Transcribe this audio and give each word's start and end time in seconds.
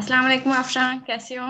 अस्सलाम 0.00 0.24
वालेकुम 0.24 0.54
अफशा 0.54 0.82
कैसी 1.06 1.34
हो 1.34 1.48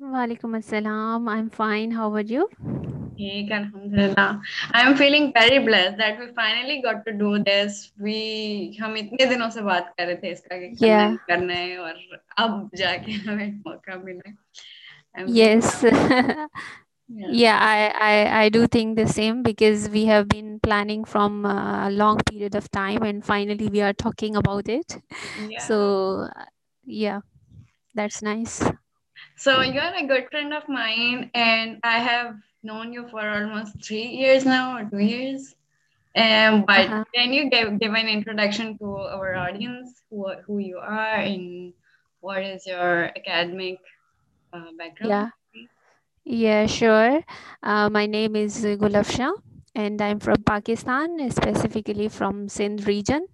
वालेकुम 0.00 0.56
अस्सलाम 0.56 1.28
I 1.28 1.38
am 1.38 1.48
fine 1.56 1.92
how 1.92 2.16
are 2.18 2.32
you 2.32 2.46
ठीक 3.18 3.52
अल्हम्दुलिल्लाह 3.52 4.76
I 4.78 4.86
am 4.86 4.94
feeling 4.96 5.28
very 5.36 5.58
blessed 5.64 5.96
that 5.98 6.20
we 6.20 6.26
finally 6.34 6.76
got 6.82 7.04
to 7.04 7.12
do 7.18 7.36
this 7.48 7.80
we 8.02 8.20
हम 8.80 8.96
इतने 8.96 9.26
दिनों 9.26 9.48
से 9.50 9.62
बात 9.68 9.94
कर 9.98 10.06
रहे 10.06 10.16
थे 10.16 10.30
इसका 10.32 10.58
कि 10.58 10.68
करना 10.68 10.86
yeah 10.88 11.10
है 11.10 11.16
करना 11.28 11.54
है 11.54 11.78
और 11.78 12.20
अब 12.44 12.70
जाके 12.76 13.12
हमें 13.12 13.50
मौका 13.66 13.96
मिला 14.04 14.34
yes 15.36 15.70
yeah. 15.82 17.30
yeah 17.32 17.58
I, 17.58 17.76
I 18.06 18.14
i 18.40 18.48
do 18.50 18.66
think 18.66 18.96
the 18.96 19.06
same 19.08 19.42
because 19.42 19.88
we 19.90 20.04
have 20.04 20.28
been 20.28 20.50
planning 20.60 21.04
from 21.06 21.46
a 21.46 21.88
long 21.92 22.20
period 22.30 22.54
of 22.54 22.70
time 22.70 23.02
and 23.02 23.24
finally 23.24 23.68
we 23.76 23.80
are 23.80 23.94
talking 24.04 24.36
about 24.36 24.68
it 24.68 24.98
yeah. 25.48 25.58
so 25.60 25.78
yeah 26.85 27.21
that's 27.93 28.21
nice. 28.21 28.63
So 29.37 29.61
you're 29.61 29.83
a 29.83 30.07
good 30.07 30.27
friend 30.31 30.53
of 30.53 30.67
mine 30.67 31.29
and 31.33 31.79
i 31.83 31.99
have 31.99 32.35
known 32.63 32.93
you 32.93 33.07
for 33.09 33.21
almost 33.21 33.83
three 33.83 34.07
years 34.07 34.45
now 34.45 34.77
or 34.77 34.89
two 34.89 34.99
years. 34.99 35.55
Um, 36.15 36.63
but 36.65 36.87
uh-huh. 36.87 37.03
can 37.13 37.33
you 37.33 37.49
give, 37.49 37.79
give 37.79 37.93
an 37.93 38.07
introduction 38.07 38.77
to 38.77 38.85
our 38.97 39.35
audience 39.35 40.01
who, 40.09 40.31
who 40.45 40.59
you 40.59 40.77
are 40.77 41.15
and 41.15 41.73
what 42.21 42.43
is 42.43 42.65
your 42.65 43.05
academic 43.05 43.79
uh, 44.53 44.71
background? 44.77 45.11
Yeah. 45.11 45.29
Yeah 46.23 46.65
sure. 46.67 47.21
Uh, 47.61 47.89
my 47.89 48.05
name 48.05 48.35
is 48.35 48.63
gulafsha 48.63 49.33
and 49.75 49.99
i'm 50.01 50.19
from 50.19 50.37
pakistan 50.45 51.29
specifically 51.31 52.07
from 52.07 52.47
sindh 52.47 52.87
region. 52.87 53.25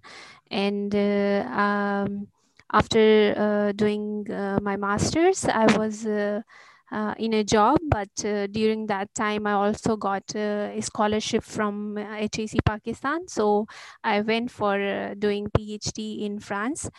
And 0.50 0.92
uh, 0.94 1.46
um, 1.46 2.26
after 2.72 3.34
uh, 3.36 3.72
doing 3.72 4.26
uh, 4.30 4.58
my 4.62 4.76
master's 4.76 5.44
i 5.44 5.66
was 5.76 6.06
uh, 6.06 7.14
in 7.18 7.34
a 7.34 7.44
job, 7.44 7.78
but 7.88 8.08
during 8.50 8.86
that 8.86 9.14
time, 9.14 9.46
I 9.46 9.52
also 9.52 9.96
got 9.96 10.34
a 10.34 10.80
scholarship 10.80 11.44
from 11.44 11.96
HAC 11.96 12.64
Pakistan. 12.64 13.28
So 13.28 13.66
I 14.02 14.22
went 14.22 14.50
for 14.50 15.14
doing 15.16 15.46
PhD 15.56 16.22
in 16.22 16.40
France. 16.40 16.90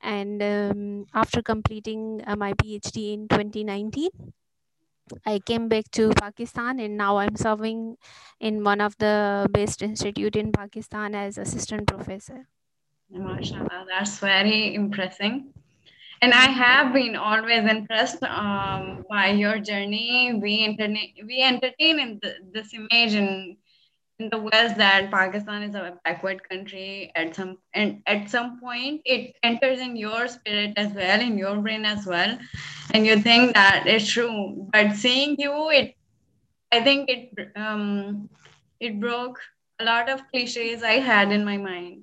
And 0.00 0.42
um, 0.42 1.06
after 1.14 1.42
completing 1.42 2.22
my 2.38 2.54
PhD 2.54 3.12
in 3.14 3.28
2019, 3.28 4.10
I 5.26 5.38
came 5.38 5.68
back 5.68 5.90
to 5.92 6.10
Pakistan 6.10 6.80
and 6.80 6.96
now 6.96 7.18
I'm 7.18 7.36
serving 7.36 7.96
in 8.40 8.64
one 8.64 8.80
of 8.80 8.96
the 8.98 9.46
best 9.50 9.82
institute 9.82 10.36
in 10.36 10.52
Pakistan 10.52 11.14
as 11.14 11.36
assistant 11.36 11.86
professor. 11.86 12.48
MashaAllah, 13.14 13.86
that's 13.88 14.18
very 14.18 14.74
impressive 14.74 15.42
and 16.22 16.32
i 16.32 16.46
have 16.62 16.92
been 16.92 17.16
always 17.16 17.64
impressed 17.70 18.22
um, 18.24 19.04
by 19.10 19.28
your 19.30 19.58
journey. 19.58 20.32
We 20.42 20.64
entertain 20.64 21.12
we 21.26 21.42
entertain 21.42 22.00
in 22.00 22.18
the, 22.22 22.34
this 22.52 22.72
image 22.74 23.14
in 23.14 23.56
in 24.18 24.30
the 24.30 24.38
west 24.38 24.76
that 24.78 25.10
pakistan 25.10 25.62
is 25.62 25.74
a 25.74 25.98
backward 26.04 26.48
country. 26.48 27.10
At 27.14 27.34
some 27.36 27.58
and 27.74 28.02
at 28.06 28.30
some 28.30 28.60
point 28.60 29.02
it 29.04 29.34
enters 29.42 29.80
in 29.80 29.96
your 29.96 30.28
spirit 30.28 30.74
as 30.76 30.92
well 30.94 31.20
in 31.20 31.38
your 31.38 31.56
brain 31.58 31.84
as 31.84 32.06
well. 32.06 32.38
And 32.92 33.06
you 33.06 33.18
think 33.20 33.54
that 33.54 33.84
it's 33.86 34.06
true. 34.08 34.68
But 34.72 34.94
seeing 34.96 35.36
you 35.38 35.70
it 35.70 35.94
i 36.72 36.80
think 36.82 37.08
it 37.08 37.48
um 37.56 38.28
it 38.80 39.00
broke 39.00 39.38
a 39.80 39.84
lot 39.84 40.08
of 40.08 40.22
cliches 40.32 40.82
i 40.82 40.94
had 41.10 41.32
in 41.32 41.44
my 41.44 41.56
mind 41.56 42.02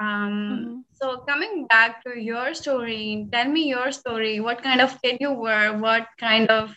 um, 0.00 0.34
mm-hmm. 0.50 0.80
So 0.92 1.18
coming 1.28 1.66
back 1.66 2.04
to 2.04 2.18
your 2.18 2.54
story, 2.54 3.28
tell 3.32 3.48
me 3.48 3.68
your 3.68 3.92
story. 3.92 4.40
What 4.40 4.62
kind 4.62 4.80
of 4.80 5.00
kid 5.02 5.18
you 5.20 5.32
were? 5.32 5.76
What 5.78 6.06
kind 6.18 6.48
of 6.48 6.74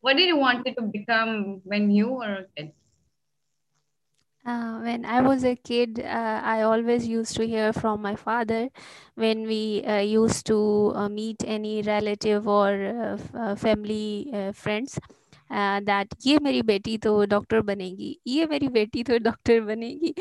what 0.00 0.16
did 0.16 0.28
you 0.28 0.36
want 0.36 0.64
to 0.66 0.82
become 0.82 1.60
when 1.64 1.90
you 1.90 2.08
were 2.08 2.44
a 2.44 2.46
kid? 2.56 2.72
Uh, 4.46 4.78
when 4.80 5.04
I 5.04 5.20
was 5.20 5.44
a 5.44 5.56
kid, 5.56 6.00
uh, 6.00 6.40
I 6.42 6.62
always 6.62 7.06
used 7.06 7.36
to 7.36 7.46
hear 7.46 7.72
from 7.72 8.00
my 8.00 8.16
father 8.16 8.70
when 9.14 9.46
we 9.46 9.84
uh, 9.84 10.00
used 10.00 10.46
to 10.46 10.92
uh, 10.94 11.08
meet 11.08 11.44
any 11.44 11.82
relative 11.82 12.48
or 12.48 12.72
uh, 12.72 13.18
uh, 13.36 13.54
family 13.56 14.30
friends 14.54 14.98
that 15.50 16.14
ये 16.26 16.38
मेरी 16.42 16.62
बेटी 16.62 16.96
तो 16.98 17.24
doctor 17.26 17.60
बनेगी 17.70 18.18
ये 18.26 18.46
मेरी 18.50 18.68
बेटी 18.68 19.02
तो 19.04 19.18
doctor 19.18 19.60
बनेगी 19.60 20.14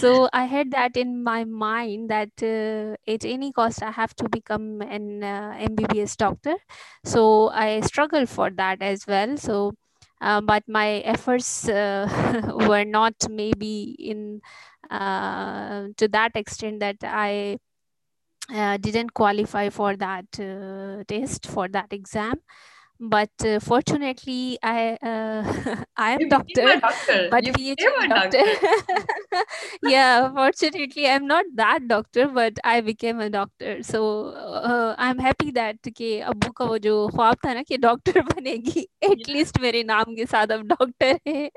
so 0.00 0.10
i 0.32 0.44
had 0.52 0.70
that 0.70 0.96
in 0.96 1.22
my 1.24 1.44
mind 1.44 2.10
that 2.10 2.42
uh, 2.42 2.94
at 3.14 3.24
any 3.24 3.52
cost 3.52 3.82
i 3.82 3.90
have 3.90 4.14
to 4.14 4.28
become 4.28 4.80
an 4.82 5.22
uh, 5.22 5.52
mbbs 5.70 6.16
doctor 6.16 6.56
so 7.04 7.48
i 7.50 7.80
struggled 7.80 8.28
for 8.28 8.50
that 8.50 8.82
as 8.82 9.06
well 9.06 9.36
so 9.36 9.72
uh, 10.20 10.40
but 10.40 10.62
my 10.68 10.88
efforts 11.14 11.66
were 11.68 12.84
not 12.84 13.14
maybe 13.30 13.96
in 13.98 14.40
to 14.90 16.08
that 16.08 16.32
extent 16.34 16.80
that 16.80 16.96
i 17.02 17.58
didn't 18.80 19.12
qualify 19.14 19.68
for 19.68 19.96
that 19.96 20.30
test 21.08 21.46
for 21.46 21.68
that 21.68 21.92
exam 21.92 22.40
but 23.00 23.30
uh, 23.44 23.60
fortunately 23.60 24.58
i 24.62 24.98
uh, 25.02 25.42
i 25.96 26.10
am 26.12 26.20
you 26.20 26.28
doctor, 26.28 26.80
doctor, 26.80 27.28
but 27.30 27.46
you 27.46 27.52
phd 27.52 28.08
doctor, 28.08 28.38
doctor. 28.38 29.42
yeah 29.82 30.32
fortunately 30.32 31.08
i'm 31.08 31.26
not 31.26 31.44
that 31.54 31.86
doctor 31.86 32.26
but 32.26 32.58
i 32.64 32.80
became 32.80 33.20
a 33.20 33.30
doctor 33.30 33.82
so 33.82 34.28
uh, 34.34 34.94
i'm 34.98 35.18
happy 35.18 35.50
that 35.52 35.76
कि 35.88 36.18
अब्बू 36.20 36.50
का 36.58 36.64
वो 36.64 36.78
जो 36.78 37.08
ख्वाब 37.14 37.36
था 37.44 37.52
ना 37.54 37.62
कि 37.62 37.76
doctor 37.78 38.20
बनेगी 38.22 38.86
एटलीस्ट 39.10 39.60
मेरे 39.60 39.82
नाम 39.84 40.14
के 40.16 40.26
साथ 40.26 40.52
अब 40.52 40.62
डॉक्टर 40.68 41.18
है 41.28 41.50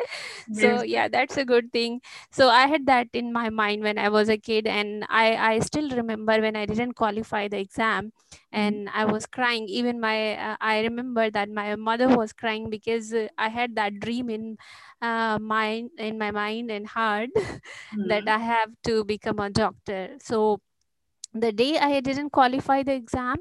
so 0.61 0.83
yeah 0.83 1.07
that's 1.07 1.37
a 1.37 1.45
good 1.45 1.71
thing 1.71 1.99
so 2.31 2.49
i 2.49 2.65
had 2.67 2.85
that 2.85 3.07
in 3.13 3.31
my 3.33 3.49
mind 3.49 3.83
when 3.83 3.97
i 3.97 4.09
was 4.09 4.29
a 4.29 4.37
kid 4.37 4.67
and 4.67 5.05
i 5.09 5.53
i 5.53 5.59
still 5.59 5.89
remember 5.89 6.39
when 6.41 6.55
i 6.55 6.65
didn't 6.65 6.93
qualify 6.93 7.47
the 7.47 7.59
exam 7.59 8.11
and 8.51 8.89
i 8.93 9.05
was 9.05 9.25
crying 9.25 9.67
even 9.67 9.99
my 9.99 10.35
uh, 10.35 10.57
i 10.61 10.81
remember 10.81 11.29
that 11.29 11.49
my 11.49 11.75
mother 11.75 12.07
was 12.07 12.33
crying 12.33 12.69
because 12.69 13.13
uh, 13.13 13.27
i 13.37 13.47
had 13.49 13.75
that 13.75 13.99
dream 13.99 14.29
in 14.29 14.57
uh, 15.01 15.37
mind 15.39 15.89
in 15.97 16.17
my 16.17 16.31
mind 16.31 16.69
and 16.71 16.87
heart 16.87 17.29
mm-hmm. 17.35 18.07
that 18.07 18.27
i 18.27 18.37
have 18.37 18.69
to 18.83 19.03
become 19.05 19.39
a 19.39 19.49
doctor 19.49 20.15
so 20.21 20.59
the 21.33 21.51
day 21.51 21.77
I 21.77 21.99
didn't 22.01 22.31
qualify 22.31 22.83
the 22.83 22.93
exam, 22.93 23.37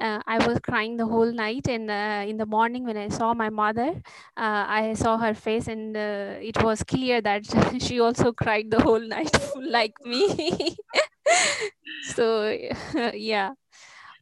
uh, 0.00 0.20
I 0.26 0.46
was 0.46 0.60
crying 0.60 0.96
the 0.96 1.06
whole 1.06 1.32
night. 1.32 1.66
And 1.68 1.90
uh, 1.90 2.24
in 2.26 2.36
the 2.36 2.46
morning, 2.46 2.84
when 2.84 2.96
I 2.96 3.08
saw 3.08 3.34
my 3.34 3.50
mother, 3.50 4.00
uh, 4.36 4.64
I 4.68 4.94
saw 4.94 5.18
her 5.18 5.34
face, 5.34 5.66
and 5.68 5.96
uh, 5.96 6.34
it 6.40 6.62
was 6.62 6.82
clear 6.84 7.20
that 7.20 7.44
she 7.80 8.00
also 8.00 8.32
cried 8.32 8.70
the 8.70 8.80
whole 8.80 9.00
night, 9.00 9.36
like 9.56 9.94
me. 10.04 10.76
so, 12.14 12.56
yeah. 13.14 13.50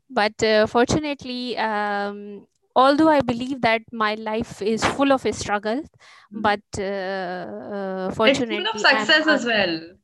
But 0.10 0.44
uh, 0.44 0.68
fortunately, 0.68 1.58
um, 1.58 2.48
although 2.76 3.10
I 3.10 3.22
believe 3.22 3.62
that 3.62 3.82
my 3.92 4.16
life 4.16 4.62
is 4.62 4.86
full 4.86 5.12
of 5.12 5.26
a 5.26 5.34
struggle, 5.34 5.82
mm-hmm. 5.82 6.42
but 6.42 6.62
uh, 6.80 8.12
fortunately, 8.12 8.58
it's 8.58 8.72
full 8.72 8.92
of 8.94 9.00
success 9.00 9.28
I'm, 9.28 9.36
as 9.36 9.46
well 9.46 9.96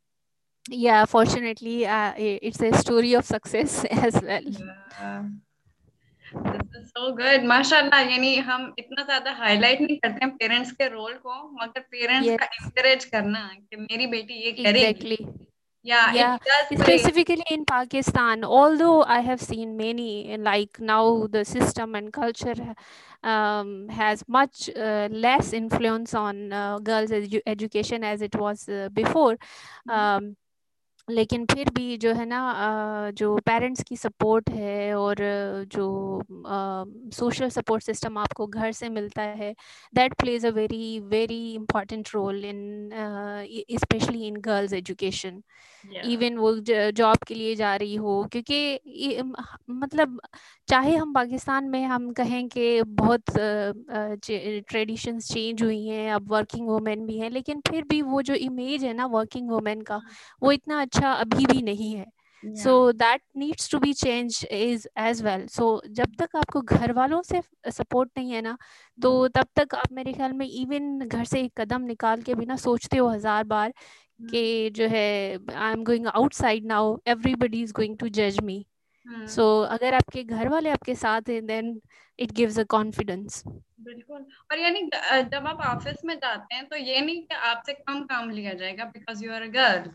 yeah 0.70 1.06
fortunately 1.06 1.86
uh, 1.86 2.14
it's 2.18 2.62
a 2.62 2.72
story 2.78 3.14
of 3.14 3.26
success 3.26 3.84
as 3.86 4.14
well 4.22 4.44
yeah. 4.44 5.24
This 6.34 6.84
is 6.84 6.92
so 6.96 7.12
good 7.14 7.44
माशाल्लाह 7.44 8.02
यानी 8.12 8.36
हम 8.48 8.62
इतना 8.80 9.04
ज्यादा 9.04 9.32
highlight 9.40 9.82
नहीं 9.82 9.98
करते 10.04 10.26
हैं 10.26 10.30
parents 10.38 10.72
के 10.72 10.88
role 10.90 11.14
को 11.26 11.34
मगर 11.62 11.82
पेरेंट्स 11.92 12.28
yes. 12.28 12.40
का 12.40 12.48
encourage 12.60 13.04
करना 13.06 13.42
कि 13.58 13.78
मेरी 13.78 14.08
बेटी 14.08 14.34
ये 14.44 14.52
करेगी 14.64 15.18
exactly. 15.18 15.18
yeah, 16.09 16.13
yeah. 16.13 16.39
specifically 16.77 17.45
in 17.51 17.65
pakistan 17.65 18.45
although 18.45 19.03
i 19.05 19.21
have 19.21 19.41
seen 19.41 19.77
many 19.77 20.37
like 20.39 20.79
now 20.81 21.27
the 21.29 21.45
system 21.45 21.95
and 21.95 22.13
culture 22.13 22.75
um, 23.23 23.89
has 23.89 24.25
much 24.29 24.71
uh, 24.77 25.09
less 25.11 25.53
influence 25.53 26.15
on 26.15 26.53
uh, 26.53 26.79
girls 26.79 27.11
edu 27.11 27.41
education 27.47 28.05
as 28.05 28.23
it 28.23 28.35
was 28.37 28.69
uh, 28.69 28.89
before 28.93 29.37
um, 29.89 30.37
लेकिन 31.09 31.45
फिर 31.47 31.71
भी 31.71 31.97
जो 31.99 32.13
है 32.15 32.25
ना 32.27 33.11
जो 33.17 33.37
parents 33.47 33.83
की 33.83 33.97
support 33.97 34.49
है 34.51 34.95
और 34.95 35.17
जो 35.69 35.87
सोशल 37.13 37.49
सपोर्ट 37.51 37.83
सिस्टम 37.85 38.19
आपको 38.19 38.47
घर 38.47 38.73
से 38.73 38.89
मिलता 38.89 39.23
है 39.35 39.55
that 39.95 40.15
plays 40.15 40.47
a 40.47 40.51
very 40.53 40.99
very 41.07 41.39
important 41.55 42.09
role 42.15 42.45
in 42.45 42.91
specially 43.79 44.27
in 44.27 44.37
girls 44.41 44.73
education 44.73 45.43
even 46.07 46.37
वो 46.37 46.53
जॉब 46.61 47.25
के 47.29 47.35
लिए 47.35 47.55
जा 47.57 47.75
रही 47.77 47.95
हो 47.97 48.23
क्योंकि 48.33 49.23
मतलब 49.71 50.21
चाहे 50.69 50.95
हम 50.97 51.13
पाकिस्तान 51.13 51.65
में 51.65 51.83
हम 51.85 52.11
कहें 52.13 52.49
कि 52.49 52.83
बहुत 52.83 53.31
ट्रेडिशंस 54.69 55.29
चेंज 55.33 55.63
हुई 55.63 55.87
हैं 55.87 56.13
अब 56.13 56.31
वर्किंग 56.33 56.69
वुमेन 56.69 57.07
भी 57.07 57.19
हैं 57.19 57.31
लेकिन 57.31 57.61
फिर 57.69 57.85
भी 57.85 58.01
वो 58.03 58.23
जो 58.23 58.35
इमेज 58.35 58.85
है 58.85 58.93
ना 58.95 59.07
वर्किंग 59.07 59.51
वुमेन 59.51 59.83
का 59.83 60.01
वो 60.43 60.53
इतना 60.53 60.81
अच्छा 60.81 61.13
अभी 61.13 61.47
भी 61.47 61.63
नहीं 61.63 61.95
है। 61.95 62.07
So 62.43 62.93
that 62.93 63.23
needs 63.37 63.71
to 63.71 63.79
be 63.79 63.93
change 63.93 64.45
is 64.51 64.87
as 64.99 65.23
well 65.23 65.47
so 65.47 65.81
जब 65.91 66.15
तक 66.19 66.37
आपको 66.37 66.61
घर 66.61 66.93
वालों 66.93 67.23
से 67.23 67.41
सपोर्ट 67.71 68.11
नहीं 68.19 68.33
है 68.33 68.43
ना 68.43 68.57
तो 68.99 69.13
हम्म। 69.15 69.29
तब 69.35 69.47
तक 69.57 69.75
आप 69.75 69.93
मेरे 69.93 70.13
ख्याल 70.13 70.33
में 70.33 70.47
इवन 70.47 70.99
घर 71.01 71.25
से 71.25 71.41
एक 71.41 71.61
कदम 71.61 71.83
निकाल 71.85 72.23
के 72.23 72.35
भी 72.35 72.47
ना 72.47 72.57
सोचते 72.59 72.97
हो 72.97 73.09
हज़ार 73.09 73.45
बार 73.45 73.73
कि 74.31 74.71
जो 74.71 74.87
है 74.89 75.09
I 75.35 75.73
am 75.73 75.85
going 75.85 76.07
outside 76.07 76.67
now 76.67 76.97
everybody 77.09 77.63
is 77.63 77.73
going 77.73 77.97
to 77.99 78.09
जज 78.11 78.41
मी 78.45 78.65
सो 79.27 79.61
अगर 79.63 79.95
आपके 79.95 80.25
घर 80.25 80.49
वाले 80.49 80.71
आपके 80.71 80.95
साथ 80.95 81.29
हैं 81.29 81.47
then 81.47 81.81
it 82.19 82.33
gives 82.33 82.59
a 82.59 82.65
confidence 82.65 83.43
बिल्कुल। 83.81 84.25
और 84.53 84.59
यानी 84.59 84.83
जब 85.33 85.47
आप 85.47 85.61
ऑफ़िस 85.61 86.05
में 86.05 86.15
जाते 86.15 86.55
हैं 86.55 86.67
तो 86.69 86.77
ये 86.77 87.01
नहीं 87.01 87.23
कि 87.23 87.35
आपसे 87.35 87.73
कम 87.73 88.05
काम 88.05 88.31
लिया 88.31 88.55
जाएगा 88.55 88.85
because 88.85 89.25
you 89.25 89.33
are 89.33 89.43
a 89.43 89.47
girl 89.47 89.91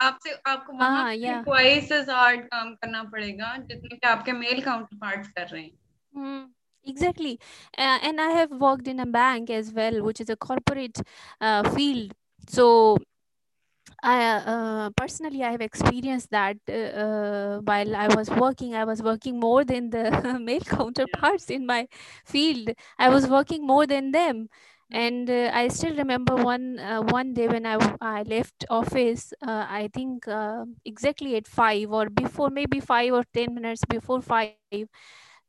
आपसे 0.00 0.32
आपको 0.46 0.72
वहाँ 0.72 1.14
ट्वाइस 1.44 1.92
एज 1.92 2.10
हार्ड 2.10 2.44
काम 2.44 2.74
करना 2.74 3.02
पड़ेगा 3.02 3.56
जितने 3.56 3.96
कि 3.96 4.06
आपके 4.08 4.32
मेल 4.32 4.60
काउंटर 4.60 4.96
पार्ट 4.96 5.26
कर 5.26 5.46
रहे 5.46 5.62
हैं। 5.62 6.48
Exactly. 6.86 7.38
Uh, 7.78 7.98
and 8.02 8.20
i 8.20 8.30
have 8.30 8.50
worked 8.50 8.88
in 8.88 8.98
a 9.00 9.06
bank 9.06 9.50
as 9.50 9.72
well 9.72 10.02
which 10.02 10.20
is 10.20 10.30
a 10.30 10.36
corporate 10.36 11.00
uh, 11.40 11.62
field. 11.70 12.12
So 12.48 12.96
I 14.02 14.20
uh, 14.54 14.90
personally 14.96 15.44
I 15.44 15.52
have 15.52 15.60
experienced 15.60 16.30
that 16.30 16.56
uh, 16.68 17.60
while 17.60 17.94
I 17.94 18.08
was 18.14 18.28
working 18.30 18.74
I 18.74 18.84
was 18.84 19.00
working 19.02 19.38
more 19.38 19.64
than 19.64 19.90
the 19.90 20.38
male 20.42 20.60
counterparts 20.60 21.50
in 21.50 21.66
my 21.66 21.86
field. 22.24 22.70
I 22.98 23.08
was 23.10 23.28
working 23.28 23.66
more 23.66 23.86
than 23.86 24.10
them. 24.12 24.48
And 24.90 25.30
uh, 25.30 25.50
I 25.54 25.68
still 25.68 25.96
remember 25.96 26.36
one 26.36 26.78
uh, 26.78 27.00
one 27.02 27.32
day 27.32 27.48
when 27.48 27.64
I, 27.64 27.76
I 28.00 28.22
left 28.24 28.64
office 28.68 29.32
uh, 29.46 29.66
I 29.68 29.88
think 29.94 30.28
uh, 30.28 30.64
exactly 30.84 31.36
at 31.36 31.46
5 31.46 31.90
or 31.90 32.10
before 32.10 32.50
maybe 32.50 32.80
5 32.80 33.12
or 33.14 33.24
10 33.32 33.54
minutes 33.54 33.82
before 33.88 34.20
5 34.20 34.52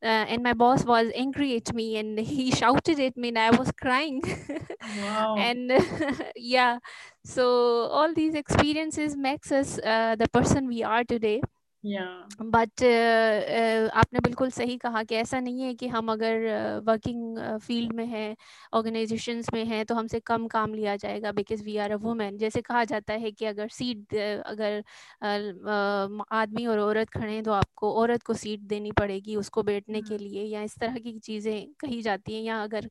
uh, 0.03 0.25
and 0.31 0.43
my 0.43 0.53
boss 0.53 0.83
was 0.85 1.11
angry 1.15 1.55
at 1.57 1.73
me 1.73 1.97
and 1.97 2.19
he 2.19 2.51
shouted 2.61 2.99
at 2.99 3.17
me 3.17 3.29
and 3.29 3.39
i 3.39 3.51
was 3.51 3.71
crying. 3.81 4.21
Wow. 4.81 5.47
and 5.47 5.71
yeah. 6.35 6.79
So 7.25 7.87
all 7.99 8.13
these 8.13 8.35
experiences 8.35 9.15
makes 9.15 9.51
us 9.51 9.79
uh, 9.79 10.15
the 10.15 10.27
person 10.29 10.67
we 10.67 10.83
are 10.83 11.03
today 11.03 11.41
but 12.41 12.69
uh, 12.69 13.87
uh, 13.87 13.91
आपने 13.91 14.19
बिल्कुल 14.19 14.49
सही 14.51 14.77
कहा 14.77 15.03
कि 15.03 15.15
ऐसा 15.15 15.39
नहीं 15.39 15.61
है 15.61 15.73
कि 15.73 15.87
हम 15.87 16.11
अगर 16.11 16.37
वर्किंग 16.85 17.37
uh, 17.37 17.57
फ़ील्ड 17.59 17.91
uh, 17.91 17.97
में 17.97 18.05
हैं 18.05 18.35
ऑर्गेनाइजेशंस 18.73 19.47
में 19.53 19.65
हैं 19.65 19.85
तो 19.85 19.95
हमसे 19.95 20.19
कम 20.19 20.47
काम 20.47 20.73
लिया 20.73 20.95
जाएगा 20.95 21.31
because 21.31 21.63
we 21.63 21.77
are 21.77 21.91
a 21.91 21.95
women 21.95 22.37
जैसे 22.37 22.61
कहा 22.61 22.83
जाता 22.83 23.13
है 23.13 23.31
कि 23.31 23.45
अगर 23.45 23.67
सीट 23.67 24.15
अगर 24.45 24.79
uh, 25.23 26.25
आदमी 26.31 26.65
और 26.65 26.79
औरत 26.79 27.09
खड़े 27.09 27.31
हैं 27.33 27.43
तो 27.43 27.51
आपको 27.51 27.93
औरत 27.93 28.23
को 28.23 28.33
सीट 28.33 28.59
देनी 28.59 28.91
पड़ेगी 28.91 29.35
उसको 29.35 29.63
बैठने 29.63 30.01
के 30.01 30.17
लिए 30.17 30.43
या 30.43 30.61
इस 30.61 30.77
तरह 30.77 30.97
की 30.97 31.19
चीज़ें 31.19 31.73
कही 31.79 32.01
जाती 32.01 32.35
हैं 32.35 32.43
या 32.43 32.63
अगर 32.63 32.89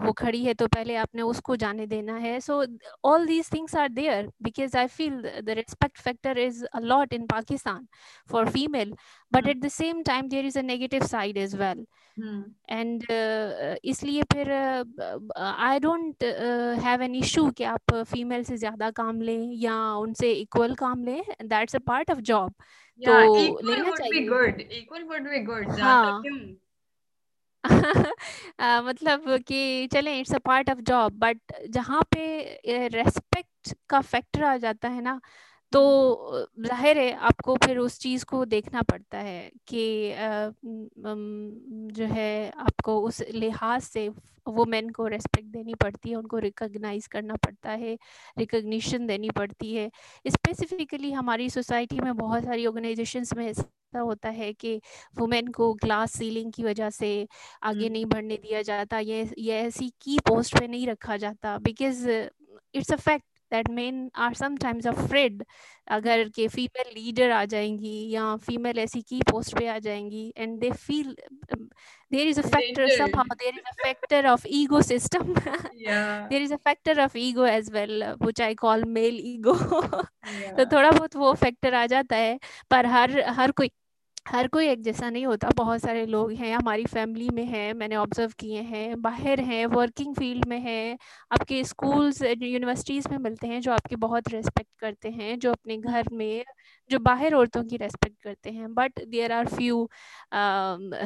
वो 0.00 0.12
खड़ी 0.12 0.44
है 0.44 0.54
तो 0.54 0.66
पहले 0.66 0.96
आपने 0.96 1.22
उसको 1.22 1.56
जाने 1.56 1.86
देना 1.86 2.16
है. 2.16 2.40
So 2.40 2.64
all 3.04 3.26
these 3.26 3.52
things 3.52 3.76
are 3.76 3.88
there 3.88 4.30
because 4.42 4.76
I 4.76 4.86
feel 4.86 5.22
the 5.42 5.50
respect 5.50 5.98
factor 5.98 6.38
is 6.38 6.64
a 6.66 6.80
lot 6.80 7.12
in 7.12 7.26
Pakistan 7.26 7.69
pakistan 7.70 7.88
for 8.26 8.46
female 8.46 8.92
but 9.32 9.44
mm. 9.44 9.50
at 9.50 9.60
the 9.60 9.70
same 9.70 10.04
time 10.04 10.28
there 10.28 10.44
is 10.44 10.56
a 10.56 10.62
negative 10.62 11.02
side 11.02 11.36
as 11.36 11.56
well. 11.56 11.76
Mm. 12.18 12.44
and 12.68 13.10
uh, 13.10 13.76
इसलिए 13.84 14.22
फिर 14.22 14.50
I 15.38 15.78
don't 15.78 16.24
have 16.84 17.02
an 17.02 17.14
issue 17.14 17.50
कि 17.50 17.64
आप 17.64 17.94
female 17.94 18.44
से 18.44 18.56
ज़्यादा 18.56 18.90
काम 18.90 19.20
लें 19.20 19.52
या 19.52 19.94
उनसे 19.94 20.32
इक्वल 20.32 20.74
काम 20.74 21.04
लें. 21.04 21.22
That's 21.42 21.76
a 21.76 21.78
part 21.78 22.10
of 22.10 22.18
job 22.18 22.52
तो 23.00 23.60
लेना 23.70 23.90
चाहिए। 23.90 24.28
Good 24.28 24.60
equal 24.60 25.02
would 25.02 25.30
be 25.30 25.40
good 25.44 25.80
हाँ। 25.80 26.22
uh, 26.22 26.60
मतलब 28.88 29.38
कि 29.48 29.86
चलें 29.86 30.20
it's 30.20 30.34
a 30.34 30.38
part 30.38 30.70
of 30.70 30.78
job 30.78 31.12
but 31.12 31.38
जहाँ 31.68 32.02
पे 32.02 32.88
रेस्पेक्ट 32.88 33.74
का 33.90 34.00
फैक्टर 34.00 34.44
आ 34.44 34.56
जाता 34.56 34.88
है 34.88 35.02
ना 35.02 35.20
तो 35.72 36.46
ज़ाहिर 36.60 36.98
है 36.98 37.12
आपको 37.22 37.54
फिर 37.64 37.78
उस 37.78 37.98
चीज़ 38.00 38.24
को 38.24 38.44
देखना 38.44 38.82
पड़ता 38.82 39.18
है 39.18 39.50
कि 39.68 39.82
जो 41.94 42.04
है 42.06 42.50
आपको 42.58 42.98
उस 43.00 43.20
लिहाज 43.34 43.82
से 43.82 44.08
वुमेन 44.48 44.90
को 44.90 45.06
रेस्पेक्ट 45.06 45.48
देनी 45.48 45.74
पड़ती 45.74 46.10
है 46.10 46.16
उनको 46.16 46.38
रिकॉग्नाइज 46.38 47.06
करना 47.06 47.34
पड़ता 47.36 47.70
है 47.72 47.96
रिकग्निशन 48.38 49.06
देनी 49.06 49.30
पड़ती 49.30 49.74
है। 49.74 49.90
स्पेसिफिकली 50.26 51.12
हमारी 51.12 51.48
सोसाइटी 51.50 52.00
में 52.00 52.16
बहुत 52.16 52.44
सारी 52.44 52.66
ऑर्गेनाइजेशंस 52.66 53.34
में 53.34 53.46
ऐसा 53.46 54.00
होता 54.00 54.28
है 54.30 54.52
कि 54.52 54.80
वुमेन 55.18 55.48
को 55.52 55.72
ग्लास 55.74 56.12
सीलिंग 56.12 56.52
की 56.52 56.64
वजह 56.64 56.90
से 56.90 57.26
आगे 57.62 57.88
नहीं 57.88 58.04
बढ़ने 58.06 58.36
दिया 58.36 58.62
जाता 58.62 58.98
ये 59.00 59.28
ये 59.38 59.60
ऐसी 59.60 59.88
की 60.02 60.18
पोस्ट 60.28 60.58
पे 60.58 60.66
नहीं 60.68 60.86
रखा 60.86 61.16
जाता 61.16 61.56
because 61.58 62.08
it's 62.10 62.92
a 62.92 62.96
fact 62.96 63.24
that 63.52 63.68
men 63.70 64.10
are 64.26 64.34
sometimes 64.34 64.86
afraid 64.86 65.44
अगर 65.98 66.28
के 66.34 66.46
फीमेल 66.48 66.92
लीडर 66.94 67.30
आ 67.30 67.44
जाएँगी 67.44 68.10
या 68.10 68.34
फीमेल 68.46 68.78
ऐसी 68.78 69.00
की 69.08 69.20
पोस्ट 69.30 69.58
पे 69.58 69.66
आ 69.68 69.78
जाएँगी 69.78 70.32
and 70.36 70.58
they 70.60 70.70
feel 70.70 71.16
there 72.12 72.28
is 72.28 72.38
a 72.38 72.42
factor 72.42 72.86
somehow 72.90 73.24
there 73.40 73.52
is 73.56 73.66
a 73.72 73.74
factor 73.82 74.20
of 74.28 74.44
ego 74.46 74.80
system 74.80 75.28
yeah. 75.74 76.26
there 76.30 76.40
is 76.46 76.50
a 76.50 76.58
factor 76.58 76.94
of 77.00 77.14
ego 77.14 77.44
as 77.50 77.70
well 77.70 78.16
which 78.18 78.40
i 78.40 78.54
call 78.54 78.82
male 78.96 79.20
ego 79.32 79.54
yeah. 79.54 80.56
तो 80.56 80.64
थोड़ा 80.72 80.90
बहुत 80.90 81.16
वो 81.16 81.32
factor 81.44 81.74
आ 81.74 81.86
जाता 81.86 82.16
है 82.16 82.38
पर 82.70 82.86
हर 82.86 83.18
हर 83.38 83.50
कोई 83.50 83.70
हर 84.30 84.48
कोई 84.48 84.68
एक 84.68 84.82
जैसा 84.82 85.10
नहीं 85.10 85.26
होता 85.26 85.48
बहुत 85.56 85.80
सारे 85.80 86.06
लोग 86.06 86.32
हैं 86.32 86.54
हमारी 86.56 86.84
फैमिली 86.84 87.28
में 87.30 87.44
हैं 87.44 87.72
मैंने 87.74 87.96
ऑब्ज़र्व 87.96 88.32
किए 88.38 88.60
हैं 88.62 89.00
बाहर 89.02 89.40
हैं 89.40 89.66
वर्किंग 89.66 90.14
फ़ील्ड 90.14 90.44
में 90.44 90.58
हैं 90.60 90.98
आपके 91.32 91.64
स्कूल्स 91.64 92.22
यूनिवर्सिटीज़ 92.22 93.08
में 93.08 93.18
मिलते 93.18 93.46
हैं 93.46 93.60
जो 93.60 93.72
आपकी 93.72 93.96
बहुत 93.96 94.28
रेस्पेक्ट 94.28 94.70
करते 94.78 95.10
हैं 95.10 95.38
जो 95.38 95.52
अपने 95.52 95.76
घर 95.76 96.08
में 96.12 96.44
जो 96.90 96.98
बाहर 96.98 97.34
औरतों 97.34 97.64
की 97.64 97.76
रेस्पेक्ट 97.76 98.22
करते 98.22 98.50
हैं 98.50 98.74
but 98.74 99.04
there 99.04 99.32
are 99.32 99.46
few 99.46 99.88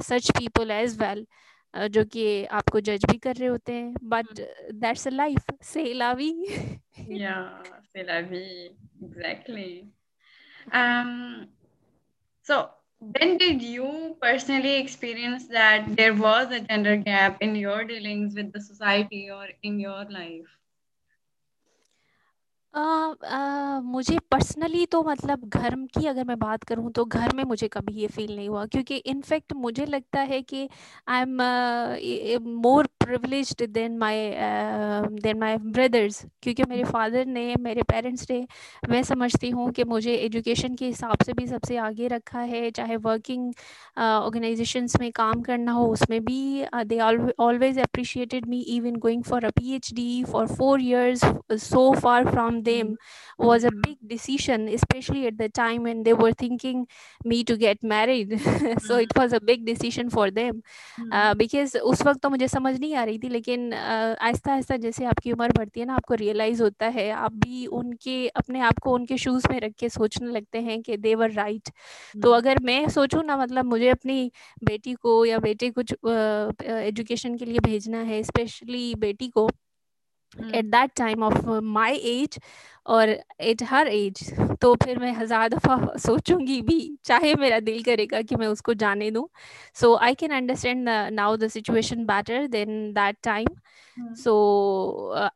such 0.03 0.31
people 0.31 0.71
as 0.71 0.99
well 1.01 1.27
जो 1.89 2.05
कि 2.05 2.45
आपको 2.45 2.81
जज 2.81 3.05
भी 3.05 3.19
कर 3.19 3.37
रहे 3.37 3.49
होते 3.49 3.73
हैं 3.73 3.95
बट 4.03 4.41
दैट्स 4.73 5.09
अ 5.09 5.11
लाइफ 5.11 5.51
से 5.63 5.93
लावी। 5.95 6.33
या 7.11 7.63
से 7.85 8.03
लावी 8.03 8.47
exactly. 8.67 9.83
Um 10.73 11.49
so 12.47 12.84
when 13.19 13.37
did 13.39 13.63
you 13.63 14.17
personally 14.21 14.77
experience 14.77 15.49
that 15.49 15.97
there 15.97 16.15
was 16.15 16.51
a 16.51 16.61
gender 16.61 16.97
gap 16.97 17.41
in 17.41 17.55
your 17.55 17.85
dealings 17.85 18.35
with 18.35 18.53
the 18.53 18.61
society 18.61 19.31
or 19.31 19.49
in 19.63 19.79
your 19.79 20.05
life? 20.11 20.59
Uh, 22.73 23.15
uh, 23.23 23.54
मुझे 23.83 24.19
पर्सनली 24.31 24.85
तो 24.87 25.03
मतलब 25.03 25.49
घर 25.49 25.75
की 25.95 26.07
अगर 26.07 26.25
मैं 26.25 26.39
बात 26.39 26.65
करूँ 26.65 26.91
तो 26.93 27.05
घर 27.05 27.35
में 27.35 27.43
मुझे 27.45 27.69
कभी 27.69 27.93
ये 27.95 28.07
फील 28.07 28.35
नहीं 28.37 28.49
हुआ 28.49 28.65
क्योंकि 28.67 28.97
इनफैक्ट 29.07 29.53
मुझे 29.57 29.87
लगता 29.87 30.21
है 30.23 30.41
कि 30.43 30.69
I 31.09 31.23
am 31.23 32.49
more 32.61 32.89
privileged 33.01 33.67
than 33.69 33.97
my 33.99 34.19
than 35.23 35.39
my 35.39 35.57
brothers 35.59 36.25
क्योंकि 36.43 36.65
मेरे 36.69 36.85
फादर 36.85 37.27
ने 37.27 37.55
मेरे 37.61 37.83
पेरेंट्स 37.83 38.27
ने 38.31 38.47
मैं 38.91 39.03
समझती 39.03 39.51
हूँ 39.51 39.71
कि 39.73 39.85
मुझे 39.85 40.15
एजुकेशन 40.15 40.75
के 40.75 40.87
हिसाब 40.87 41.25
से 41.27 41.33
भी 41.33 41.47
सबसे 41.47 41.77
आगे 41.79 42.09
रखा 42.09 42.41
है 42.41 42.71
चाहे 42.71 42.97
वर्किंग 43.01 43.53
ऑर्गेनाइजेशंस 43.99 44.97
में 45.01 45.11
काम 45.13 45.43
करना 45.43 45.73
हो 45.73 45.87
उसमें 45.89 46.21
भी 46.25 46.65
they 46.85 47.01
always 47.41 47.79
appreciated 47.79 48.47
me 48.47 48.61
even 48.77 48.97
going 48.99 49.23
for 49.25 49.45
a 49.45 49.51
PhD 49.51 50.25
for 50.25 50.47
four 50.47 50.83
years 50.83 51.25
so 51.63 51.91
far 51.95 52.31
from 52.31 52.61
them 52.63 52.85
them 52.85 52.97
was 53.65 53.85
a 53.85 53.89
big 53.89 54.09
decision 54.09 54.69
especially 54.69 55.27
at 55.27 55.39
the 55.39 55.49
time 55.49 55.83
when 55.83 56.03
they 56.03 56.13
were 56.15 56.33
thinking 56.33 56.87
me 57.25 57.45
to 57.45 57.57
get 57.57 57.83
married. 57.83 58.41
So 58.81 58.97
it 58.99 59.13
was 59.17 59.33
a 59.33 59.41
big 59.41 59.65
decision 59.67 60.11
for 60.11 60.31
them. 60.31 60.63
Uh, 61.13 61.35
because 61.35 61.77
उस 61.77 62.03
वक्त 62.07 62.21
तो 62.23 62.31
मुझे 62.31 62.49
समझ 62.49 62.79
नहीं 62.81 62.95
आ 62.95 63.05
रही 63.05 63.19
थी 63.19 63.29
लेकिन 63.29 63.73
आहिस्ता 63.75 64.53
आहिस्ता 64.53 64.77
जैसे 64.77 65.05
आपकी 65.05 65.33
उम्र 65.33 65.53
बढ़ती 65.59 65.81
है 65.81 65.87
ना 65.87 65.95
आपको 65.95 66.15
रियलाइज़ 66.15 66.63
होता 66.63 66.87
है 66.89 67.11
आप 67.13 67.33
भी 67.45 67.67
उनके 67.67 68.29
अपने 68.29 68.61
आप 68.61 68.79
को 68.79 68.95
उनके 68.95 69.19
शूज़ 69.19 69.47
में 69.51 69.61
रख 69.61 69.73
के 69.79 69.89
सोचने 69.89 70.33
लगते 70.33 70.61
हैं 70.63 70.83
कि 70.83 70.97
देवर 70.97 71.33
राइट 71.33 71.71
तो 72.23 72.33
अगर 72.33 72.59
मैं 72.63 72.89
सोचूं 72.89 73.23
ना 73.23 73.37
मतलब 73.37 73.65
मुझे 73.65 73.89
अपनी 73.89 74.31
बेटी 74.65 74.95
को 74.95 75.25
या 75.25 75.39
बेटे 75.39 75.71
कुछ 75.71 75.95
एजुकेशन 76.05 77.37
के 77.39 77.45
लिए 77.45 77.59
भेजना 77.61 77.99
है 78.03 78.23
स्पेशली 78.23 78.95
बेटी 78.95 79.29
को 79.29 79.49
at 80.55 80.65
that 80.67 80.91
time 80.97 81.23
of 81.23 81.49
my 81.63 81.97
age 82.13 82.39
और 82.87 83.09
एट 83.41 83.63
हर 83.63 83.89
एज 83.89 84.23
तो 84.63 84.75
फिर 84.85 84.99
मैं 84.99 85.13
हज़ार 85.15 85.49
दफ़ा 85.49 85.97
सोचूँगी 85.99 86.61
भी 86.63 86.79
चाहे 87.05 87.35
मेरा 87.35 87.61
दिल 87.61 87.83
करेगा 87.83 88.21
कि 88.23 88.37
मैं 88.37 88.47
उसको 88.47 88.75
जाने 88.75 89.11
दूँ। 89.11 89.29
So 89.75 89.95
I 89.97 90.15
can 90.15 90.31
understand 90.31 90.89
now 91.13 91.37
the 91.37 91.49
situation 91.49 92.05
better 92.07 92.47
than 92.47 92.93
that 92.95 93.17
time 93.25 94.15
so 94.17 94.35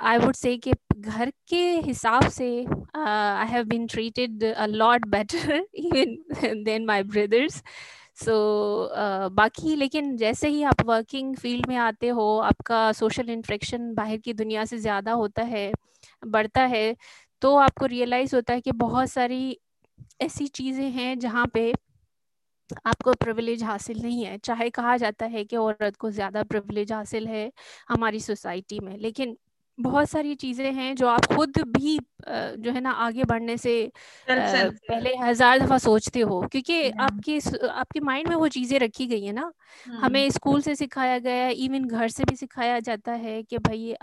I 0.00 0.19
would 0.19 0.35
say 0.35 0.57
कि 0.57 0.73
घर 0.99 1.33
के 1.49 1.62
हिसाब 1.87 2.28
से 2.31 2.50
I 2.97 3.47
have 3.49 3.64
been 3.64 3.87
treated 3.87 4.45
a 4.45 4.67
lot 4.67 5.07
better 5.09 5.64
even 5.75 6.62
than 6.64 6.87
my 6.87 7.02
brothers 7.05 7.62
so 8.19 8.31
so, 8.31 8.97
uh, 8.97 9.31
बाकी 9.33 9.75
लेकिन 9.77 10.17
जैसे 10.17 10.49
ही 10.49 10.63
आप 10.65 10.83
वर्किंग 10.87 11.35
फ़ील्ड 11.37 11.67
में 11.69 11.77
आते 11.79 12.09
हो 12.11 12.27
आपका 12.41 12.81
सोशल 12.93 13.31
इंट्रेक्शन 13.31 13.93
बाहर 13.95 14.17
की 14.19 14.33
दुनिया 14.35 14.65
से 14.65 14.79
ज़्यादा 14.79 15.13
होता 15.15 15.43
है 15.47 15.71
बढ़ता 16.27 16.63
है 16.67 16.95
तो 17.43 17.55
आपको 17.57 17.87
रियलाइज़ 17.87 18.35
होता 18.37 18.53
है 18.55 18.61
कि 18.61 18.73
बहुत 18.79 19.09
सारी 19.11 19.59
ऐसी 20.23 20.47
चीज़ें 20.49 20.91
हैं 20.93 21.19
जहाँ 21.19 21.47
पे 21.55 21.73
आपको 22.87 23.13
प्रिविलेज 23.15 23.63
हासिल 23.63 24.01
नहीं 24.03 24.25
है। 24.25 24.37
चाहे 24.39 24.69
कहा 24.71 24.97
जाता 24.97 25.27
है 25.27 25.45
कि 25.45 25.57
औरत 25.57 25.97
को 25.97 26.11
ज़्यादा 26.11 26.43
प्रिविलेज 26.45 26.93
हासिल 26.93 27.27
है 27.29 27.51
हमारी 27.89 28.21
सोसाइटी 28.21 28.81
में 28.81 28.97
लेकिन 28.99 29.37
बहुत 29.78 30.08
सारी 30.11 30.35
चीज़ें 30.37 30.73
हैं 30.75 30.94
जो 30.97 31.06
आप 31.08 31.26
खुद 31.26 31.58
भी 31.68 31.99
जो 32.28 32.73
है 32.73 32.80
ना 32.80 32.90
आगे 33.00 33.25
बढ़ने 33.25 33.56
से 33.58 33.75
पहले 34.30 35.14
हज़ार 35.16 35.58
दफ़ा 35.58 35.78
सोचते 35.78 36.20
हो 36.23 36.40
क्योंकि 36.52 36.88
आपके 37.00 37.38
आपके 37.70 38.00
माइंड 38.00 38.28
में 38.28 38.37
वो 38.37 38.49
चीज़ें 38.49 38.78
रखी 38.78 39.06
गई 39.06 39.25
है 39.25 39.32
ना। 39.32 39.50
हमें 39.99 40.28
स्कूल 40.30 40.61
से 40.62 40.75
सिखाया 40.76 41.18
गया 41.18 41.49
इवन 41.58 41.85
घर 41.87 42.08
से 42.08 42.25
भी 42.25 42.37
सिखाया 42.37 42.78
जाता 42.80 43.12
है 43.16 43.42
कि 43.42 43.58
भाई 43.58 43.94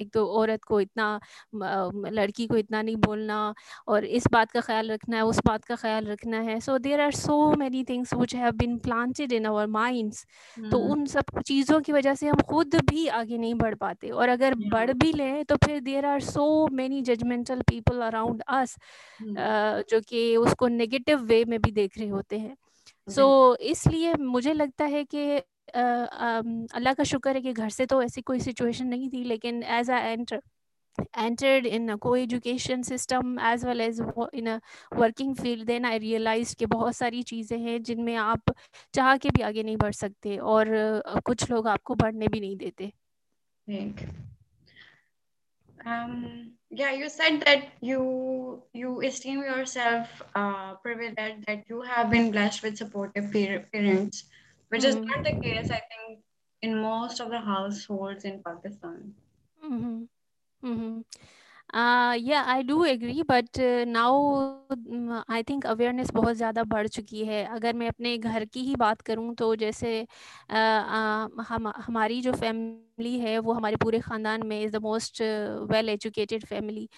एक 0.00 0.10
तो 0.12 0.26
औरत 0.34 0.64
को 0.64 0.80
इतना 0.80 1.08
लड़की 1.54 2.46
को 2.46 2.56
इतना 2.56 2.82
नहीं 2.82 2.96
बोलना 2.96 3.54
और 3.88 4.04
इस 4.04 4.24
बात 4.32 4.50
का 4.50 4.60
ख्याल 4.60 4.90
रखना 4.90 5.16
है 5.16 5.24
उस 5.24 5.40
बात 5.46 5.64
का 5.64 5.76
ख्याल 5.76 6.06
रखना 6.06 6.40
है। 6.40 6.58
So 6.60 6.78
there 6.78 7.00
are 7.00 7.12
so 7.14 7.36
many 7.56 7.84
things 7.84 8.14
which 8.14 8.34
have 8.34 8.52
been 8.54 8.76
planted 8.78 9.32
in 9.32 9.46
our 9.46 9.66
minds 9.68 10.24
तो 10.70 10.78
उन 10.92 11.04
सब 11.06 11.40
चीज़ों 11.46 11.80
की 11.80 11.92
वजह 11.92 12.14
से 12.14 12.28
हम 12.28 12.40
खुद 12.48 12.74
भी 12.90 13.06
आगे 13.14 13.38
नहीं 13.38 13.54
बढ़ 13.54 13.74
पाते 13.74 14.10
और 14.10 14.28
अगर 14.28 14.54
yeah. 14.54 14.72
बढ़ 14.72 14.92
भी 14.94 15.12
लें 15.12 15.44
तो 15.44 15.56
फिर 15.64 15.80
there 15.82 16.06
are 16.06 16.20
so 16.22 16.68
many 16.72 17.02
judgmental 17.02 17.62
people 17.62 18.00
around 18.02 18.42
us 18.48 18.76
जो 19.22 20.00
कि 20.00 20.36
उसको 20.36 20.68
नेगेटिव 20.68 21.24
वे 21.24 21.44
में 21.44 21.60
भी 21.60 21.70
देख 21.72 21.98
रहे 21.98 22.08
होते 22.08 22.38
हैं। 22.38 22.54
सो 23.08 23.22
so, 23.52 23.60
इसलिए 23.62 24.14
मुझे 24.14 24.52
लगता 24.52 24.84
है 24.86 25.02
कि 25.04 25.40
अल्लाह 25.74 26.94
का 26.94 27.04
शुक्र 27.04 27.34
है 27.34 27.40
कि 27.42 27.52
घर 27.52 27.68
से 27.70 27.86
तो 27.86 28.02
ऐसी 28.02 28.22
कोई 28.22 28.40
सिचुएशन 28.40 28.86
नहीं 28.86 29.08
थी 29.10 29.24
लेकिन 29.24 29.62
as 29.62 29.90
I 29.90 30.12
enter 30.12 30.40
entered 31.20 31.64
in 31.66 31.90
a 31.92 31.94
co-education 31.98 32.84
system 32.88 33.38
as 33.46 33.62
well 33.68 33.80
as 33.80 33.96
in 34.32 34.46
a 34.50 34.60
working 35.00 35.34
field 35.34 35.66
then 35.70 35.84
I 35.84 35.94
realized 36.02 36.58
कि 36.58 36.66
बहुत 36.74 36.96
सारी 36.96 37.22
चीज़ें 37.30 37.58
हैं 37.58 37.82
जिनमें 37.82 38.14
आप 38.16 38.52
चाह 38.94 39.16
के 39.24 39.30
भी 39.36 39.42
आगे 39.42 39.62
नहीं 39.62 39.76
बढ़ 39.76 39.92
सकते 39.92 40.36
और 40.52 40.70
कुछ 41.26 41.50
लोग 41.50 41.68
आपको 41.68 41.94
बढ़ने 42.04 42.28
भी 42.28 42.40
नहीं 42.40 42.56
देते 42.56 42.92
Thank. 43.66 44.04
um, 45.86 46.14
yeah 46.70 46.92
you 46.92 47.08
said 47.08 47.40
that 47.46 47.66
you 47.80 48.62
you 48.74 49.00
esteem 49.10 49.42
yourself 49.42 50.22
uh, 50.34 50.74
privileged 50.86 51.44
that 51.46 51.68
you 51.68 51.82
have 51.82 52.10
been 52.10 52.30
blessed 52.30 52.62
with 52.62 52.78
supportive 52.78 53.30
parents 53.72 54.24
which 54.68 54.82
mm-hmm. 54.82 55.02
is 55.02 55.06
not 55.06 55.24
the 55.24 55.32
case, 55.42 55.70
I 55.70 55.80
think, 55.92 56.20
in 56.62 56.80
most 56.80 57.20
of 57.20 57.30
the 57.30 57.40
households 57.40 58.24
in 58.24 58.42
Pakistan. 58.42 59.14
Mm-hmm. 59.64 60.02
Mm-hmm. 60.66 61.00
Uh, 61.72 62.16
yeah, 62.20 62.44
I 62.46 62.62
do 62.62 62.84
agree, 62.84 63.22
but 63.26 63.58
uh, 63.58 63.84
now 63.84 64.12
I 65.30 65.42
think 65.48 65.66
awareness 65.66 66.10
बहुत 66.14 66.36
ज़्यादा 66.36 66.62
बढ़ 66.72 66.86
चुकी 66.88 67.24
है 67.24 67.44
अगर 67.54 67.72
मैं 67.76 67.88
अपने 67.88 68.16
घर 68.18 68.44
की 68.44 68.60
ही 68.64 68.74
बात 68.76 69.00
करूँ 69.08 69.34
तो 69.34 69.54
जैसे 69.56 70.06
आ, 70.50 70.56
आ, 70.56 71.28
हम 71.48 71.68
हमारी 71.86 72.20
जो 72.22 72.32
फैमिली 72.32 73.18
है 73.20 73.38
वो 73.38 73.52
हमारे 73.52 73.76
पूरे 73.82 74.00
ख़ानदान 74.00 74.46
में 74.46 74.60
is 74.62 74.72
the 74.72 74.82
most 74.82 75.22
well 75.72 75.88
educated 75.88 76.44
family 76.46 76.88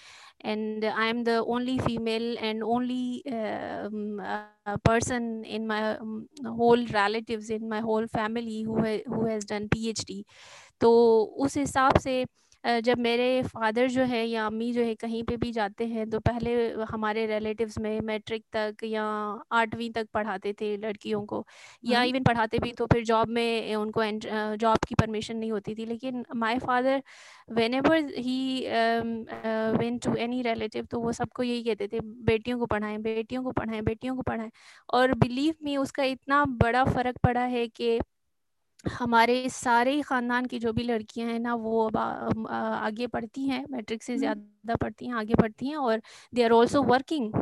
and 0.44 0.84
I'm 0.84 1.24
the 1.24 1.42
only 1.44 1.78
female 1.78 2.36
and 2.38 2.62
only 2.62 3.22
uh, 3.26 3.88
uh, 4.22 4.76
person 4.84 5.44
in 5.44 5.66
my 5.66 5.96
um, 5.96 6.28
whole 6.44 6.84
relatives 6.86 7.48
in 7.50 7.68
my 7.68 7.80
whole 7.80 8.06
family 8.06 8.62
who 8.62 8.76
ha 8.82 8.92
who 9.06 9.24
has 9.26 9.44
done 9.44 9.68
PhD. 9.74 10.22
तो 10.80 10.90
उस 11.44 11.56
हिसाब 11.56 11.98
से 11.98 12.24
जब 12.84 12.98
मेरे 12.98 13.42
father 13.44 13.88
जो 13.90 14.02
है 14.04 14.24
या 14.26 14.46
अम्मी 14.46 14.72
जो 14.72 14.82
है 14.82 14.94
कहीं 14.96 15.22
पे 15.24 15.36
भी 15.36 15.50
जाते 15.52 15.86
हैं 15.86 16.08
तो 16.10 16.18
पहले 16.20 16.54
हमारे 16.92 17.26
रिलेटिव्स 17.26 17.78
में 17.78 18.00
मैट्रिक 18.02 18.44
तक 18.52 18.84
या 18.84 19.04
आठवीं 19.52 19.90
तक 19.92 20.08
पढ़ाते 20.14 20.52
थे 20.60 20.76
लड़कियों 20.78 21.24
को 21.26 21.44
या 21.84 22.02
इवन 22.04 22.22
पढ़ाते 22.24 22.58
भी 22.58 22.72
तो 22.72 22.86
फिर 22.86 23.04
जॉब 23.04 23.28
में 23.30 23.74
उनको 23.76 24.02
जॉब 24.58 24.78
की 24.88 24.94
परमिशन 24.94 25.36
नहीं 25.36 25.50
होती 25.52 25.74
थी। 25.74 25.86
लेकिन 25.86 26.24
my 26.36 26.58
father 26.58 27.02
when 27.52 27.74
ever 27.74 28.10
he 28.18 28.38
went 29.78 29.98
to 30.04 30.14
any 30.16 30.42
relative 30.42 30.84
तो 30.90 31.00
वो 31.00 31.12
सबको 31.12 31.42
यही 31.42 31.62
कहते 31.64 31.88
थे 31.88 32.00
बेटियों 32.26 32.58
को 32.58 32.66
पढ़ाएँ 32.66 32.98
बेटियों 33.00 33.42
को 33.42 33.50
पढ़ाएँ 33.52 33.82
बेटियों 33.82 34.16
को 34.16 34.22
पढ़ाएँ। 34.22 34.50
और 34.94 35.14
बिलीव 35.16 35.54
में 35.64 35.76
उसका 35.76 36.04
इतना 36.04 36.44
बड़ा 36.62 36.84
फ़र्क 36.86 37.18
पड़ा 37.24 37.44
है 37.46 37.66
कि 37.70 37.98
हमारे 38.88 39.48
सारे 39.48 40.02
ख़ानदान 40.02 40.46
की 40.46 40.58
जो 40.58 40.72
भी 40.72 40.82
लड़कियाँ 40.82 41.30
हैं 41.30 41.38
ना 41.38 41.54
वो 41.54 41.86
अब 41.88 42.46
आगे 42.50 43.06
पढ़ती 43.06 43.48
हैं 43.48 43.64
मैट्रिक 43.70 44.02
से 44.02 44.16
ज़्यादा 44.18 44.76
पढ़ती 44.76 45.06
हैं 45.06 45.14
आगे 45.14 45.34
पढ़ती 45.34 45.68
हैं 45.68 45.76
और 45.76 46.02
they 46.34 46.44
are 46.44 46.50
also 46.50 46.82
working 46.82 47.32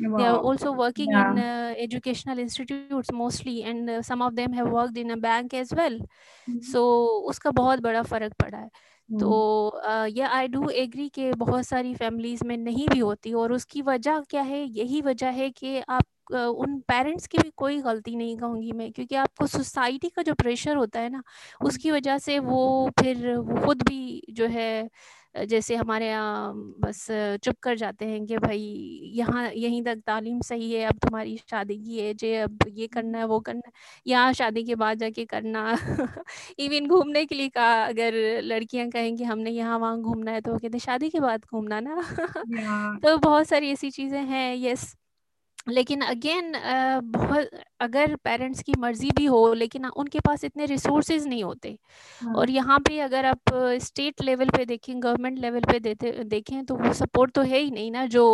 they 0.00 0.26
are 0.26 0.40
also 0.40 0.72
working 0.72 1.10
yeah. 1.10 1.30
in 1.30 1.38
uh, 1.38 1.74
educational 1.78 2.38
institutes 2.38 3.12
mostly 3.12 3.62
and 3.62 3.88
uh, 3.88 4.02
some 4.02 4.22
of 4.22 4.34
them 4.34 4.52
have 4.52 4.68
worked 4.68 4.98
in 4.98 5.10
a 5.10 5.16
bank 5.16 5.54
as 5.54 5.72
well 5.72 5.92
mm-hmm. 5.92 6.58
so 6.60 6.82
uska 7.30 7.52
bahut 7.52 7.80
bada 7.80 8.02
farak 8.04 8.34
pada 8.42 8.58
है 8.58 8.66
mm-hmm. 8.66 8.93
तो 9.08 9.80
या 10.08 10.28
आई 10.30 10.48
do 10.48 10.68
agree 10.72 11.08
के 11.10 11.30
बहुत 11.34 11.64
सारी 11.66 11.94
families 11.94 12.44
में 12.44 12.56
नहीं 12.56 12.86
भी 12.88 12.98
होती 13.00 13.32
और 13.34 13.52
उसकी 13.52 13.82
वजह 13.82 14.20
क्या 14.30 14.42
है? 14.42 14.62
यही 14.62 15.00
वजह 15.02 15.30
है 15.32 15.50
कि 15.52 15.78
आप 15.80 16.04
उन 16.32 16.78
पेरेंट्स 16.88 17.26
की 17.26 17.38
भी 17.38 17.50
कोई 17.56 17.80
गलती 17.82 18.14
नहीं 18.16 18.36
कहूँगी 18.38 18.72
मैं 18.72 18.90
क्योंकि 18.92 19.14
आपको 19.16 19.46
सोसाइटी 19.48 20.08
का 20.10 20.22
जो 20.22 20.34
प्रेशर 20.34 20.76
होता 20.76 21.00
है 21.00 21.08
ना 21.10 21.22
उसकी 21.64 21.90
वजह 21.90 22.18
से 22.18 22.38
वो 22.40 22.90
फिर 22.94 23.36
खुद 23.64 23.82
भी 23.82 24.22
जो 24.30 24.46
है 24.48 24.88
जैसे 25.34 25.76
हमारे 25.76 26.06
यहाँ 26.08 26.52
बस 26.80 27.06
चुप 27.44 27.56
कर 27.62 27.76
जाते 27.76 28.04
हैं 28.04 28.24
कि 28.26 28.36
भाई 28.38 28.58
यहाँ 29.14 29.44
यहीं 29.52 29.82
तक 29.82 30.02
तालीम 30.06 30.40
सही 30.40 30.72
है 30.72 30.84
अब 30.86 30.98
तुम्हारी 30.98 31.36
शादी 31.50 31.76
की 31.78 31.98
है 31.98 32.12
जे 32.14 32.34
अब 32.36 32.58
ये 32.68 32.86
करना 32.86 33.18
है 33.18 33.24
वो 33.24 33.40
करना 33.40 33.62
है 33.66 33.72
यहाँ 34.06 34.32
शादी 34.32 34.64
के 34.64 34.74
बाद 34.74 34.98
जाके 34.98 35.24
करना 35.24 35.66
इवन 36.58 36.86
घूमने 36.88 37.24
के 37.26 37.34
लिए 37.34 37.48
कहा 37.48 37.84
अगर 37.84 38.14
लड़कियाँ 38.42 38.88
कहें 38.90 39.16
कि 39.16 39.24
हमने 39.24 39.50
यहाँ 39.50 39.78
वहाँ 39.78 40.00
घूमना 40.00 40.32
है 40.32 40.40
तो 40.40 40.52
वो 40.52 40.58
कहते 40.58 40.78
शादी 40.78 41.10
के 41.10 41.20
बाद 41.20 41.44
घूमना 41.44 41.80
ना? 41.80 42.00
तो 43.02 43.16
बहुत 43.18 43.46
सारी 43.48 43.72
ऐसी 43.72 43.90
चीज़ें 43.90 44.20
हैं 44.20 44.54
यस 44.56 44.94
लेकिन 45.66 46.00
अगेन 46.02 46.52
बहुत 47.12 47.50
अगर 47.80 48.14
पेरेंट्स 48.24 48.62
की 48.62 48.72
मर्ज़ी 48.78 49.10
भी 49.16 49.24
हो 49.26 49.52
लेकिन 49.54 49.86
उनके 49.86 50.20
पास 50.20 50.44
इतने 50.44 50.66
रिसोर्सेज 50.66 51.26
नहीं 51.26 51.42
होते। 51.44 51.76
हाँ। 52.20 52.34
और 52.34 52.50
यहाँ 52.50 52.78
पे 52.88 52.98
अगर 53.00 53.26
आप 53.26 53.52
स्टेट 53.82 54.22
लेवल 54.22 54.48
पे 54.56 54.64
देखें 54.64 55.02
गवर्नमेंट 55.02 55.38
लेवल 55.38 55.60
पे 55.70 55.78
देते 55.80 56.12
देखें 56.24 56.64
तो 56.66 56.76
वो 56.76 56.92
सपोर्ट 56.94 57.32
तो 57.34 57.42
है 57.42 57.58
ही 57.58 57.70
नहीं 57.70 57.90
ना 57.90 58.04
जो 58.06 58.24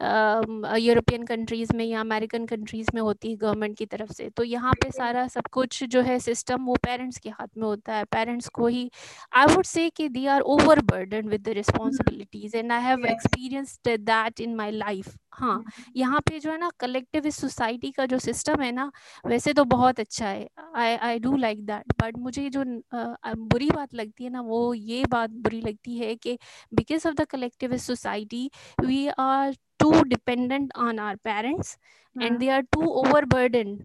यूरोपियन 0.00 1.24
कंट्रीज़ 1.26 1.74
में 1.76 1.84
या 1.84 2.00
अमेरिकन 2.00 2.46
कंट्रीज़ 2.46 2.88
में 2.94 3.00
होती 3.02 3.30
है 3.30 3.36
गवर्नमेंट 3.36 3.76
की 3.78 3.86
तरफ़ 3.86 4.12
से। 4.12 4.28
तो 4.30 4.44
यहाँ 4.44 4.72
पे 4.82 4.90
सारा 4.90 5.26
सब 5.28 5.46
कुछ 5.52 5.82
जो 5.86 6.00
है 6.02 6.18
सिस्टम 6.20 6.64
वो 6.64 6.76
पेरेंट्स 6.84 7.18
के 7.18 7.30
हाथ 7.30 7.48
में 7.56 7.66
होता 7.66 7.94
है। 7.94 8.04
पेरेंट्स 8.06 8.48
को 8.50 8.66
ही 8.66 8.90
आई 9.34 9.54
वुड 9.54 9.64
से 9.66 9.88
कि 9.90 10.08
they 10.10 10.26
are 10.28 10.40
over 10.42 10.80
burden 10.84 11.28
with 11.28 11.42
the 11.42 11.54
responsibilities 11.56 12.56
and 12.56 12.72
I 12.72 12.82
have 12.82 13.06
experienced 13.06 13.96
that 14.00 14.40
in 14.40 14.54
my 14.56 14.70
life 14.72 15.16
हाँ 15.32 15.62
यहाँ 15.96 16.20
पे 16.20 16.38
जो 16.40 16.50
है 16.50 16.58
ना 16.58 16.70
कलेक्टिव 16.80 17.28
सोसाइटी 17.30 17.90
का 17.90 18.06
जो 18.06 18.18
सिस्टम 18.18 18.62
है 18.62 18.70
ना 18.72 18.90
वैसे 19.26 19.52
तो 19.52 19.64
बहुत 19.64 20.00
अच्छा 20.00 20.26
है। 20.26 20.48
I 20.76 20.96
I 20.96 21.18
do 21.18 21.36
like 21.36 21.64
that 21.66 21.92
but 22.02 22.16
मुझे 22.18 22.48
जो 22.50 22.64
uh, 22.64 23.34
बुरी 23.36 23.70
बात 23.70 23.94
लगती 23.94 24.24
है 24.24 24.30
ना 24.30 24.40
वो 24.40 24.62
ये 24.74 25.04
बात 25.10 25.30
बुरी 25.30 25.60
लगती 25.60 25.98
है 25.98 26.14
कि 26.16 26.38
because 26.74 27.08
of 27.08 27.14
the 27.14 27.24
collective 27.24 27.76
society 27.76 28.50
we 28.84 29.06
are 29.18 29.54
too 29.78 30.02
dependent 30.02 30.72
on 30.78 30.98
our 30.98 31.16
parents 31.16 31.76
and 32.16 32.38
they 32.38 32.48
are 32.48 32.60
too 32.60 32.86
over 32.86 33.24
burden 33.24 33.78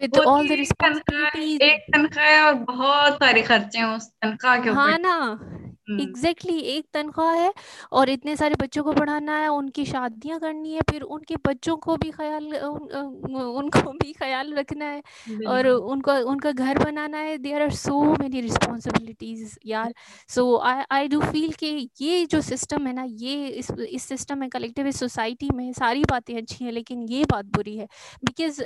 with 0.00 0.18
all 0.18 0.48
the 0.48 0.52
responsibilities 0.52 1.62
एक 1.62 1.86
तनख्वाह 1.94 2.46
और 2.46 2.54
बहुत 2.54 3.14
सारे 3.14 3.42
खर्चे 3.42 3.78
हैं 3.78 3.86
उस 3.86 4.08
तनख्वाह 4.22 4.62
के 4.62 4.70
ऊपर। 4.70 4.78
हाँ 4.78 4.98
ना। 4.98 5.63
एग्जैक्टली 5.88 6.52
exactly, 6.52 6.68
एक 6.68 6.86
तनख्वाह 6.94 7.32
है 7.34 7.52
और 7.92 8.10
इतने 8.10 8.34
सारे 8.36 8.54
बच्चों 8.60 8.82
को 8.84 8.92
पढ़ाना 8.92 9.36
है 9.38 9.48
उनकी 9.50 9.84
शादियाँ 9.86 10.38
करनी 10.40 10.72
है 10.74 10.80
फिर 10.90 11.02
उनके 11.04 11.36
बच्चों 11.46 11.76
को 11.78 11.96
भी 11.96 12.10
ख्याल 12.10 12.44
उन, 12.56 13.34
उनको 13.34 13.92
भी 13.92 14.12
ख्याल 14.12 14.52
रखना 14.54 14.84
है 14.86 15.02
और 15.48 15.66
उनको 15.68 16.12
उनका 16.30 16.52
घर 16.52 16.78
बनाना 16.84 17.18
है। 17.18 17.36
There 17.38 17.62
are 17.62 17.70
so 17.74 18.02
many 18.20 18.40
responsibilities 18.40 19.58
यार। 19.66 19.92
So 20.28 20.56
I 20.58 20.82
I 20.92 21.08
do 21.08 21.20
feel 21.22 21.52
कि 21.60 21.88
ये 22.00 22.24
जो 22.26 22.40
सिस्टम 22.42 22.86
है 22.86 22.92
ना 22.94 23.04
ये 23.08 23.46
इस 23.48 23.70
इस 23.88 24.02
सिस्टम 24.04 24.38
में 24.38 24.48
कलेक्टिव 24.50 24.90
सोसाइटी 24.92 25.48
में 25.54 25.72
सारी 25.74 26.02
बातें 26.10 26.36
अच्छी 26.36 26.64
हैं 26.64 26.72
लेकिन 26.72 27.02
ये 27.10 27.24
बात 27.32 27.44
बुरी 27.56 27.76
है। 27.76 27.86
बिकॉज़ 28.24 28.62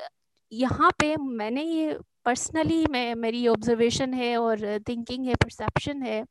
यहाँ 0.52 0.90
पे 0.98 1.16
मैंने 1.16 1.62
ये 1.62 1.98
पर्सनली 2.24 2.84
मैं 2.90 3.14
मेरी 3.14 3.46
ऑब्जर्वेशन 3.48 4.14
है 4.14 4.36
और 4.36 4.60
थिंकिंग 4.88 5.26
है 5.26 5.34
परसेप्शन 5.34 6.02
है 6.02 6.22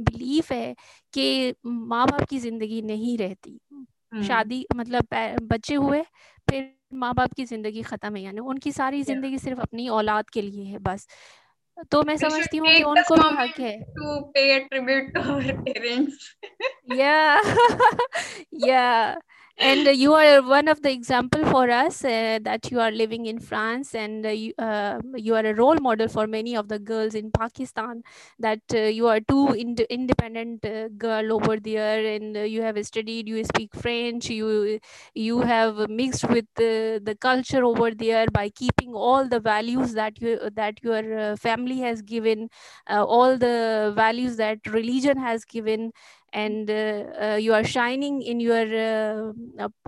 बिलीफ 0.00 0.52
है 0.52 0.74
कि 1.14 1.54
माँ 1.66 2.06
बाप 2.06 2.24
की 2.30 2.38
ज़िंदगी 2.38 2.80
नहीं 2.82 3.16
रहती। 3.18 3.58
हम्म। 3.72 4.22
शादी 4.22 4.64
मतलब 4.76 5.06
बच्चे 5.42 5.74
हुए 5.74 6.02
फिर 6.48 6.72
माँ 6.94 7.12
बाप 7.14 7.32
की 7.32 7.44
ज़िंदगी 7.44 7.82
खत्म 7.82 8.16
है। 8.16 8.22
यानी 8.22 8.40
उनकी 8.40 8.72
सारी 8.72 9.02
ज़िंदगी 9.02 9.38
सिर्फ़ 9.38 9.60
अपनी 9.60 9.88
औलाद 9.90 10.30
के 10.30 10.42
लिए 10.42 10.64
है 10.64 10.78
बस। 10.78 11.06
तो 11.92 12.02
मैं 12.02 12.16
समझती 12.16 12.56
हूँ 12.56 12.68
कि 12.68 12.82
उनको 12.82 13.14
हक 13.38 13.58
है। 13.60 13.78
टू 13.94 14.20
पे 14.30 14.58
ट्रिब्यूट 14.60 15.12
टू 15.14 15.20
आवर 15.22 15.60
पेरेंट्स 15.62 16.34
या 16.92 17.40
या 18.66 19.16
and 19.58 19.88
uh, 19.88 19.90
you 19.90 20.12
are 20.12 20.42
one 20.42 20.68
of 20.68 20.82
the 20.82 20.90
example 20.92 21.42
for 21.46 21.70
us 21.70 22.04
uh, 22.04 22.38
that 22.42 22.70
you 22.70 22.78
are 22.78 22.90
living 22.90 23.24
in 23.24 23.38
france 23.38 23.94
and 23.94 24.26
uh, 24.26 24.28
you, 24.28 24.52
uh, 24.58 25.00
you 25.14 25.34
are 25.34 25.46
a 25.46 25.54
role 25.54 25.76
model 25.76 26.08
for 26.08 26.26
many 26.26 26.54
of 26.54 26.68
the 26.68 26.78
girls 26.78 27.14
in 27.14 27.30
pakistan 27.30 28.02
that 28.38 28.60
uh, 28.74 28.78
you 28.98 29.06
are 29.06 29.20
too 29.20 29.48
ind 29.54 29.80
independent 29.88 30.64
uh, 30.66 30.88
girl 30.98 31.32
over 31.32 31.56
there 31.58 32.04
and 32.14 32.36
you 32.36 32.60
have 32.60 32.76
studied 32.86 33.26
you 33.28 33.42
speak 33.44 33.74
french 33.74 34.28
you 34.28 34.78
you 35.14 35.40
have 35.40 35.88
mixed 35.88 36.28
with 36.28 36.46
the 36.56 37.16
culture 37.20 37.64
over 37.64 37.90
there 37.92 38.26
by 38.32 38.48
keeping 38.50 38.92
all 38.94 39.26
the 39.26 39.40
values 39.40 39.94
that 39.94 40.20
you 40.20 40.38
that 40.54 40.82
your 40.82 41.36
family 41.36 41.78
has 41.80 42.02
given 42.02 42.48
all 42.88 43.38
the 43.38 43.92
values 43.96 44.36
that 44.36 44.58
religion 44.66 45.16
has 45.16 45.44
given 45.44 45.92
and 46.36 46.70
uh, 46.70 47.04
uh, 47.16 47.36
you 47.40 47.54
are 47.54 47.64
shining 47.64 48.20
in 48.20 48.40
your 48.40 48.68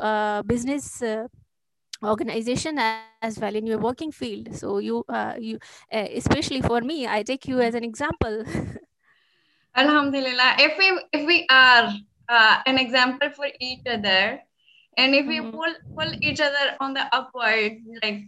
uh, 0.00 0.42
business 0.42 1.02
organization 2.02 2.78
as 3.20 3.38
well 3.38 3.54
in 3.54 3.66
your 3.66 3.78
working 3.78 4.10
field 4.10 4.54
so 4.54 4.78
you 4.78 5.04
you 5.38 5.58
especially 5.92 6.62
for 6.62 6.80
me 6.80 7.06
i 7.06 7.22
take 7.22 7.46
you 7.46 7.60
as 7.60 7.74
an 7.74 7.84
example 7.84 8.44
alhamdulillah 9.82 10.54
if 10.66 10.78
we 10.78 10.88
if 11.12 11.26
we 11.26 11.46
are 11.50 11.92
an 12.66 12.78
example 12.78 13.30
for 13.30 13.48
each 13.60 13.84
other 13.86 14.40
and 14.96 15.14
if 15.14 15.26
we 15.26 15.40
mm-hmm. 15.40 15.50
pull 15.50 15.74
pull 15.96 16.10
each 16.22 16.40
other 16.40 16.66
on 16.80 16.94
the 16.94 17.04
upward 17.12 17.76
like 18.02 18.22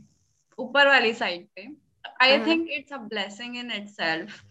upper 0.58 0.84
valley 0.92 1.14
side 1.14 1.46
i 2.20 2.34
uh-huh. 2.34 2.44
think 2.44 2.68
it's 2.68 2.90
a 2.90 2.98
blessing 2.98 3.54
in 3.54 3.70
itself 3.70 4.44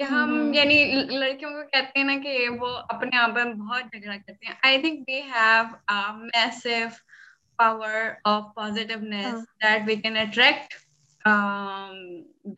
कि 0.00 0.04
हम 0.04 0.30
हम्म। 0.30 0.54
यानी 0.54 0.84
लड़कियों 1.10 1.50
को 1.50 1.62
कहते 1.62 1.98
हैं 1.98 2.06
ना 2.06 2.16
कि 2.18 2.48
वो 2.50 2.66
अपने 2.66 3.16
आप 3.18 3.34
में 3.36 3.58
बहुत 3.58 3.94
झगड़ा 3.94 4.16
करते 4.16 4.46
हैं 4.46 4.58
I 4.66 4.82
think 4.82 5.00
they 5.06 5.20
have 5.28 5.74
massive 6.26 6.96
power 7.58 8.16
of 8.26 8.44
positiveness 8.56 9.34
that 9.64 9.84
we 9.86 9.96
can 9.96 10.16
attract 10.18 10.74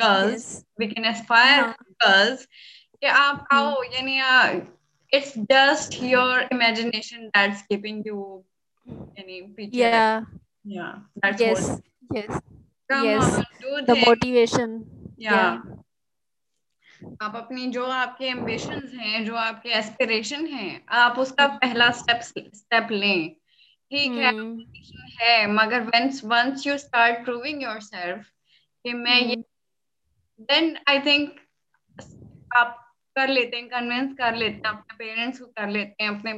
girls 0.03 0.47
we 0.81 0.87
can 0.87 1.05
aspire 1.05 1.63
girls 2.05 2.47
कि 2.47 3.07
आप 3.07 3.47
हम्म। 3.53 3.59
आओ 3.59 3.83
यानी 3.85 4.19
it's 5.13 5.35
just 5.51 6.03
your 6.03 6.49
imagination 6.53 7.27
that's 7.29 7.63
keeping 7.63 8.07
you 8.07 8.45
यानी 8.87 9.41
पीछे 9.57 9.79
yeah 9.81 10.25
yeah 10.65 10.93
that's 11.23 11.43
yes 11.43 11.69
what. 11.69 11.83
yes 12.11 12.41
Come 12.91 13.05
yes 13.07 13.29
on, 13.35 13.85
the 13.85 13.95
things. 13.95 14.07
motivation 14.07 14.73
yeah. 15.19 15.33
yeah 15.35 15.84
आप 17.23 17.37
अपनी 17.37 17.67
जो 17.67 17.85
आपके 17.85 18.25
एम्बिशंस 18.25 18.93
हैं 18.95 19.25
जो 19.25 19.35
आपके 19.35 19.69
एस्पिरेशन 19.69 20.47
हैं 20.47 20.85
आप 20.89 21.19
उसका 21.19 21.47
पहला 21.47 21.91
स्टेप 21.91 22.21
स्टेप 22.55 22.89
लें 22.91 23.31
ठीक 23.91 24.13
है 24.13 24.33
hmm. 24.33 24.61
है 25.21 25.47
मगर 25.47 25.81
once 25.81 26.25
once 26.25 26.67
you 26.67 26.79
start 26.79 27.25
proving 27.25 27.63
yourself 27.63 28.25
कि 28.85 28.93
मैं. 28.93 29.21
ये 29.21 29.37
देन 30.41 30.79
आई 30.89 31.01
थिंक 31.01 31.41
आप 32.57 32.81
कर 33.17 33.29
लेते 33.29 33.57
हैं 33.57 33.69
कन्विंस 33.69 34.17
कर 34.19 34.35
लेते 34.35 34.55
हैं 34.55 34.75
अपने 34.75 34.95
पेरेंट्स 34.97 35.39
को 35.39 35.47
कर 35.47 35.69
लेते 35.69 36.05
हैं 36.05 36.11
अपने 36.11 36.31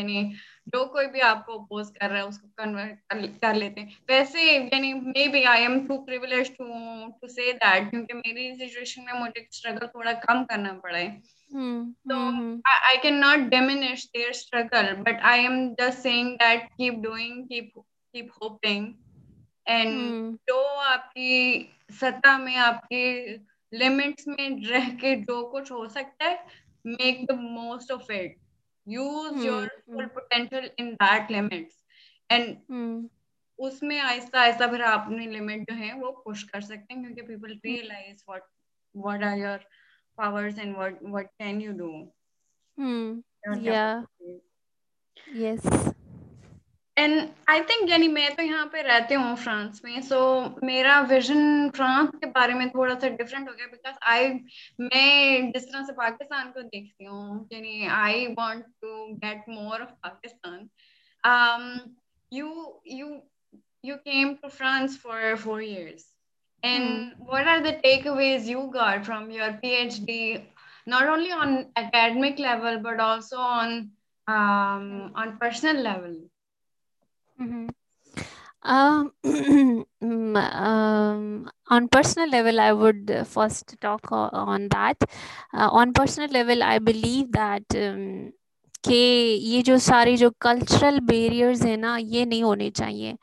यानी 0.00 0.34
जो 0.74 0.84
कोई 0.86 1.06
भी 1.06 1.20
आपको 1.20 1.58
अपोज 1.58 1.90
कर 1.90 2.10
रहा 2.10 2.18
है 2.18 2.26
उसको 2.26 2.48
कन्वर्ट 2.58 3.38
कर 3.42 3.54
लेते 3.54 3.80
हैं। 3.80 3.96
वैसे 4.08 4.42
यानी 4.52 4.92
may 4.94 5.26
be 5.28 5.42
I 5.44 5.62
am 5.62 5.78
too 5.86 5.98
privilege 6.04 6.50
to 6.56 6.64
to 7.20 7.28
say 7.28 7.52
that 7.54 7.90
क्योंकि 7.90 8.14
मेरी 8.14 8.54
सिचुएशन 8.56 9.04
में 9.06 9.12
मुझे 9.20 9.46
स्ट्रगल 9.52 9.86
थोड़ा 9.86 10.12
कम 10.12 10.44
करना 10.44 10.72
पड़ा 10.82 10.98
है। 10.98 11.10
तो 12.10 12.16
I 12.66 12.96
can 13.02 13.14
not 13.14 13.48
diminish 13.50 14.04
their 14.14 14.32
struggle 14.32 14.92
but 15.02 15.20
I 15.24 15.44
am 15.44 15.68
just 15.74 15.98
saying 15.98 16.34
that 16.36 16.68
keep 16.76 16.94
doing 17.02 17.44
keep 17.44 17.72
keep 17.76 18.30
hoping 18.42 18.92
and 19.66 20.36
जो 20.48 20.62
आपकी 20.64 21.74
सत्ता 22.00 22.36
में 22.38 22.56
आपकी 22.56 23.04
लिमिट्स 23.72 24.28
में 24.28 24.66
रह 24.66 24.88
के 25.00 25.14
जो 25.16 25.42
कुछ 25.50 25.70
हो 25.72 25.86
सकता 25.88 26.24
है 26.24 26.46
make 26.86 27.24
the 27.26 27.34
most 27.40 27.90
of 27.92 28.12
it 28.12 28.36
use 28.88 29.46
your 29.46 29.66
full 29.86 30.06
potential 30.16 30.70
in 30.80 30.92
that 30.94 31.30
limits 31.30 31.84
and 32.30 33.08
उसमें 33.58 33.98
आहिस्ता 33.98 34.40
आहिस्ता 34.40 34.66
फिर 34.70 34.82
आप 34.82 35.00
अपनी 35.00 35.26
लिमिट 35.26 35.70
जो 35.70 35.76
है 35.76 35.92
वो 36.00 36.10
पुश 36.24 36.42
कर 36.52 36.60
सकते 36.60 36.94
हैं 36.94 37.02
क्योंकि 37.04 37.22
people 37.22 37.58
realize 37.64 38.22
what 38.28 38.42
what 38.94 39.24
are 39.24 39.38
your 39.38 39.64
powers 40.18 40.58
and 40.58 40.76
what 40.76 41.02
what 41.02 41.26
can 41.38 41.60
you 41.60 41.72
do 41.72 41.90
या 43.64 43.84
यस 45.34 45.66
एंड 46.97 47.13
आई 47.49 47.61
थिंक 47.69 47.89
यानी 47.89 48.07
मैं 48.07 48.29
तो 48.35 48.43
यहाँ 48.43 48.65
पे 48.73 48.81
रहती 48.81 49.13
हूँ 49.13 49.35
फ्रांस 49.35 49.81
में 49.85 50.01
सो 50.01 50.15
so, 50.15 50.63
मेरा 50.63 50.99
विजन 51.11 51.69
फ्रांस 51.75 52.09
के 52.15 52.29
बारे 52.29 52.53
में 52.53 52.69
थोड़ा 52.69 52.95
सा 52.99 53.09
डिफरेंट 53.09 53.49
हो 53.49 53.53
गया 53.53 53.67
बिकॉज 53.67 53.95
आई 54.13 54.29
मैं 54.81 55.51
जिस 55.51 55.63
तरह 55.71 55.83
से 55.85 55.93
पाकिस्तान 55.93 56.51
को 56.51 56.61
देखती 56.61 57.05
हूँ 57.05 57.47
यानी 57.53 57.87
I 57.99 58.25
want 58.39 58.63
to 58.81 59.05
get 59.25 59.49
more 59.49 59.81
of 59.81 59.95
Pakistan 60.07 60.69
you 62.33 62.81
you 62.87 63.21
you 63.83 63.97
came 64.05 64.37
to 64.37 64.49
France 64.49 64.97
for 64.97 65.37
four 65.37 65.61
years. 65.61 66.05
And 66.63 66.83
mm. 66.83 67.11
what 67.19 67.47
are 67.47 67.61
the 67.61 67.73
takeaways 67.83 68.45
you 68.45 68.69
got 68.73 69.05
from 69.05 69.29
your 69.29 69.59
PhD, 69.63 70.41
not 70.87 71.07
only 71.07 71.31
on 71.31 71.67
academic 71.75 72.39
level, 72.39 72.79
but 72.79 72.99
also 72.99 73.37
on 73.37 73.91
um, 74.27 75.11
on 75.15 75.37
personal 75.39 75.83
level? 75.83 76.15
Mm-hmm. 77.40 77.68
Um, 78.62 79.12
um, 80.36 81.50
on 81.70 81.88
personal 81.88 82.28
level, 82.28 82.60
I 82.60 82.72
would 82.72 83.22
first 83.26 83.76
talk 83.80 84.10
on 84.10 84.68
that. 84.70 84.96
Uh, 85.54 85.68
on 85.70 85.92
personal 85.92 86.30
level, 86.30 86.62
I 86.62 86.78
believe 86.78 87.32
that 87.32 87.64
um, 87.76 88.32
कि 88.84 88.94
ये 88.94 89.62
जो 89.62 89.76
सारे 89.78 90.16
जो 90.16 90.30
cultural 90.40 90.98
barriers 91.06 91.62
है 91.62 91.76
ना 91.76 91.96
ये 91.98 92.24
नहीं 92.26 92.42
होने 92.42 92.70
चाहिए 92.70 93.16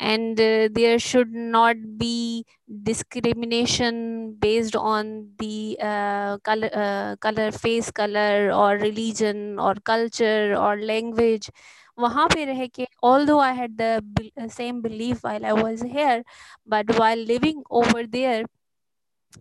uh, 0.00 0.98
should 0.98 1.32
not 1.32 1.76
be 1.98 2.44
discrimination 2.82 4.36
based 4.38 4.76
on 4.76 5.28
the 5.38 5.78
uh, 5.80 6.38
color, 6.38 6.70
uh, 6.74 7.16
color 7.16 7.50
face 7.50 7.90
color 7.90 8.52
or 8.52 8.76
religion 8.78 9.58
or 9.58 9.74
culture 9.84 10.54
or 10.56 10.76
language 10.80 11.50
वहाँ 11.98 12.26
पे 12.34 12.44
रह 12.44 12.66
के 12.74 12.86
although 13.02 13.40
I 13.40 13.52
had 13.52 13.76
the 13.78 14.48
same 14.48 14.80
belief 14.82 15.24
while 15.24 15.46
I 15.46 15.52
was 15.52 15.82
here 15.82 16.22
but 16.66 16.94
while 16.98 17.26
living 17.32 17.62
over 17.70 18.06
there 18.06 18.44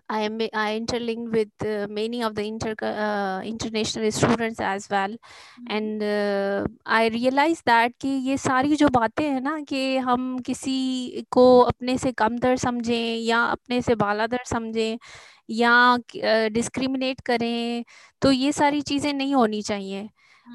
I 0.09 0.21
am 0.21 0.41
I 0.53 0.75
interlinked 0.75 1.31
with 1.31 1.65
uh, 1.65 1.87
many 1.89 2.21
of 2.21 2.35
the 2.35 2.43
inter 2.43 2.73
uh, 2.81 3.41
international 3.41 4.11
students 4.11 4.59
as 4.59 4.89
well 4.89 5.09
mm-hmm. 5.09 5.65
and 5.69 6.03
uh, 6.03 6.67
I 6.85 7.07
realized 7.07 7.63
that 7.65 7.93
कि 8.01 8.09
ये 8.27 8.37
सारी 8.37 8.75
जो 8.75 8.89
बातें 8.89 9.23
हैं 9.23 9.41
ना 9.41 9.59
कि 9.69 9.97
हम 10.09 10.37
किसी 10.45 11.25
को 11.31 11.45
अपने 11.61 11.97
से 11.97 12.11
कमतर 12.11 12.55
समझें 12.57 13.15
या 13.15 13.43
अपने 13.43 13.81
से 13.81 13.95
बालादर 13.95 14.43
समझें 14.51 14.97
या 15.49 15.97
डिस्क्रिमिनेट 16.53 17.21
करें 17.25 17.83
तो 18.21 18.31
ये 18.31 18.51
सारी 18.51 18.81
चीज़ें 18.81 19.11
नहीं 19.13 19.33
होनी 19.35 19.61
चाहिए 19.61 20.07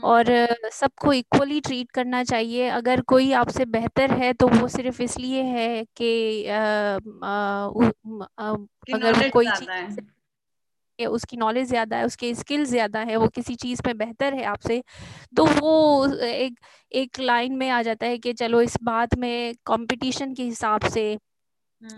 और 0.04 0.26
सबको 0.72 1.12
इक्वली 1.12 1.60
ट्रीट 1.60 1.90
करना 1.92 2.22
चाहिए। 2.24 2.68
अगर 2.70 3.00
कोई 3.08 3.32
आपसे 3.34 3.64
बेहतर 3.68 4.10
है 4.14 4.32
तो 4.34 4.48
वो 4.50 4.68
सिर्फ़ 4.68 5.02
इसलिए 5.02 5.42
है 5.44 5.84
कि 5.96 6.44
अगर 8.92 9.22
कोई 9.30 9.50
चीज़ 9.52 10.00
उसकी 10.98 11.36
नॉलेज 11.36 11.68
ज़्यादा 11.68 11.96
है 11.96 12.04
उसके 12.06 12.34
स्किल 12.34 12.64
ज़्यादा 12.64 13.00
है 13.00 13.16
वो 13.16 13.28
किसी 13.28 13.54
चीज़ 13.56 13.80
में 13.86 13.96
बेहतर 13.98 14.34
है 14.34 14.44
आपसे 14.46 14.82
तो 15.36 15.44
वो 15.46 15.72
एक 16.24 16.58
एक 16.92 17.20
लाइन 17.20 17.56
में 17.56 17.68
आ 17.70 17.80
जाता 17.82 18.06
है 18.06 18.18
कि 18.18 18.32
चलो 18.34 18.60
इस 18.62 18.76
बात 18.82 19.14
में 19.18 19.54
कंपटीशन 19.66 20.34
के 20.34 20.42
हिसाब 20.44 20.88
से 20.88 21.06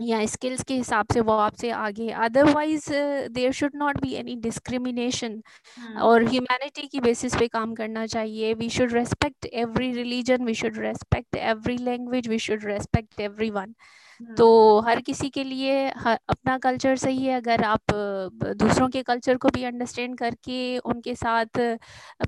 या 0.03 0.25
स्किल्स 0.27 0.63
के 0.69 0.75
हिसाब 0.75 1.07
से 1.13 1.21
वो 1.21 1.33
आपसे 1.39 1.71
आगे 1.71 2.09
otherwise 2.27 2.89
there 3.33 3.53
should 3.53 3.73
not 3.77 4.01
be 4.03 4.13
any 4.15 4.37
discrimination 4.43 5.41
और 6.03 6.25
ह्यूमैनिटी 6.29 6.87
की 6.89 7.01
बेसिस 7.01 7.37
पे 7.39 7.49
काम 7.49 7.75
करना 7.75 8.07
चाहिए। 8.07 8.55
We 8.55 8.69
should 8.71 8.93
respect 8.93 9.47
every 9.53 9.93
religion 9.93 10.45
we 10.45 10.55
should 10.55 10.79
respect 10.79 11.37
every 11.37 11.77
language 11.79 12.29
we 12.29 12.39
should 12.39 12.65
respect 12.65 13.21
every 13.21 13.51
one 13.51 13.75
तो 14.39 14.81
हर 14.81 15.01
किसी 15.01 15.29
के 15.31 15.45
लिए 15.45 15.89
हर, 15.97 16.19
अपना 16.29 16.57
कल्चर 16.59 16.97
सही 16.97 17.25
है 17.27 17.37
अगर 17.37 17.63
आप 17.65 17.93
दूसरों 18.57 18.89
के 18.89 19.03
कल्चर 19.03 19.37
को 19.37 19.49
भी 19.49 19.65
अंडरस्टैंड 19.65 20.17
करके 20.19 20.79
उनके 20.79 21.15
साथ 21.15 21.59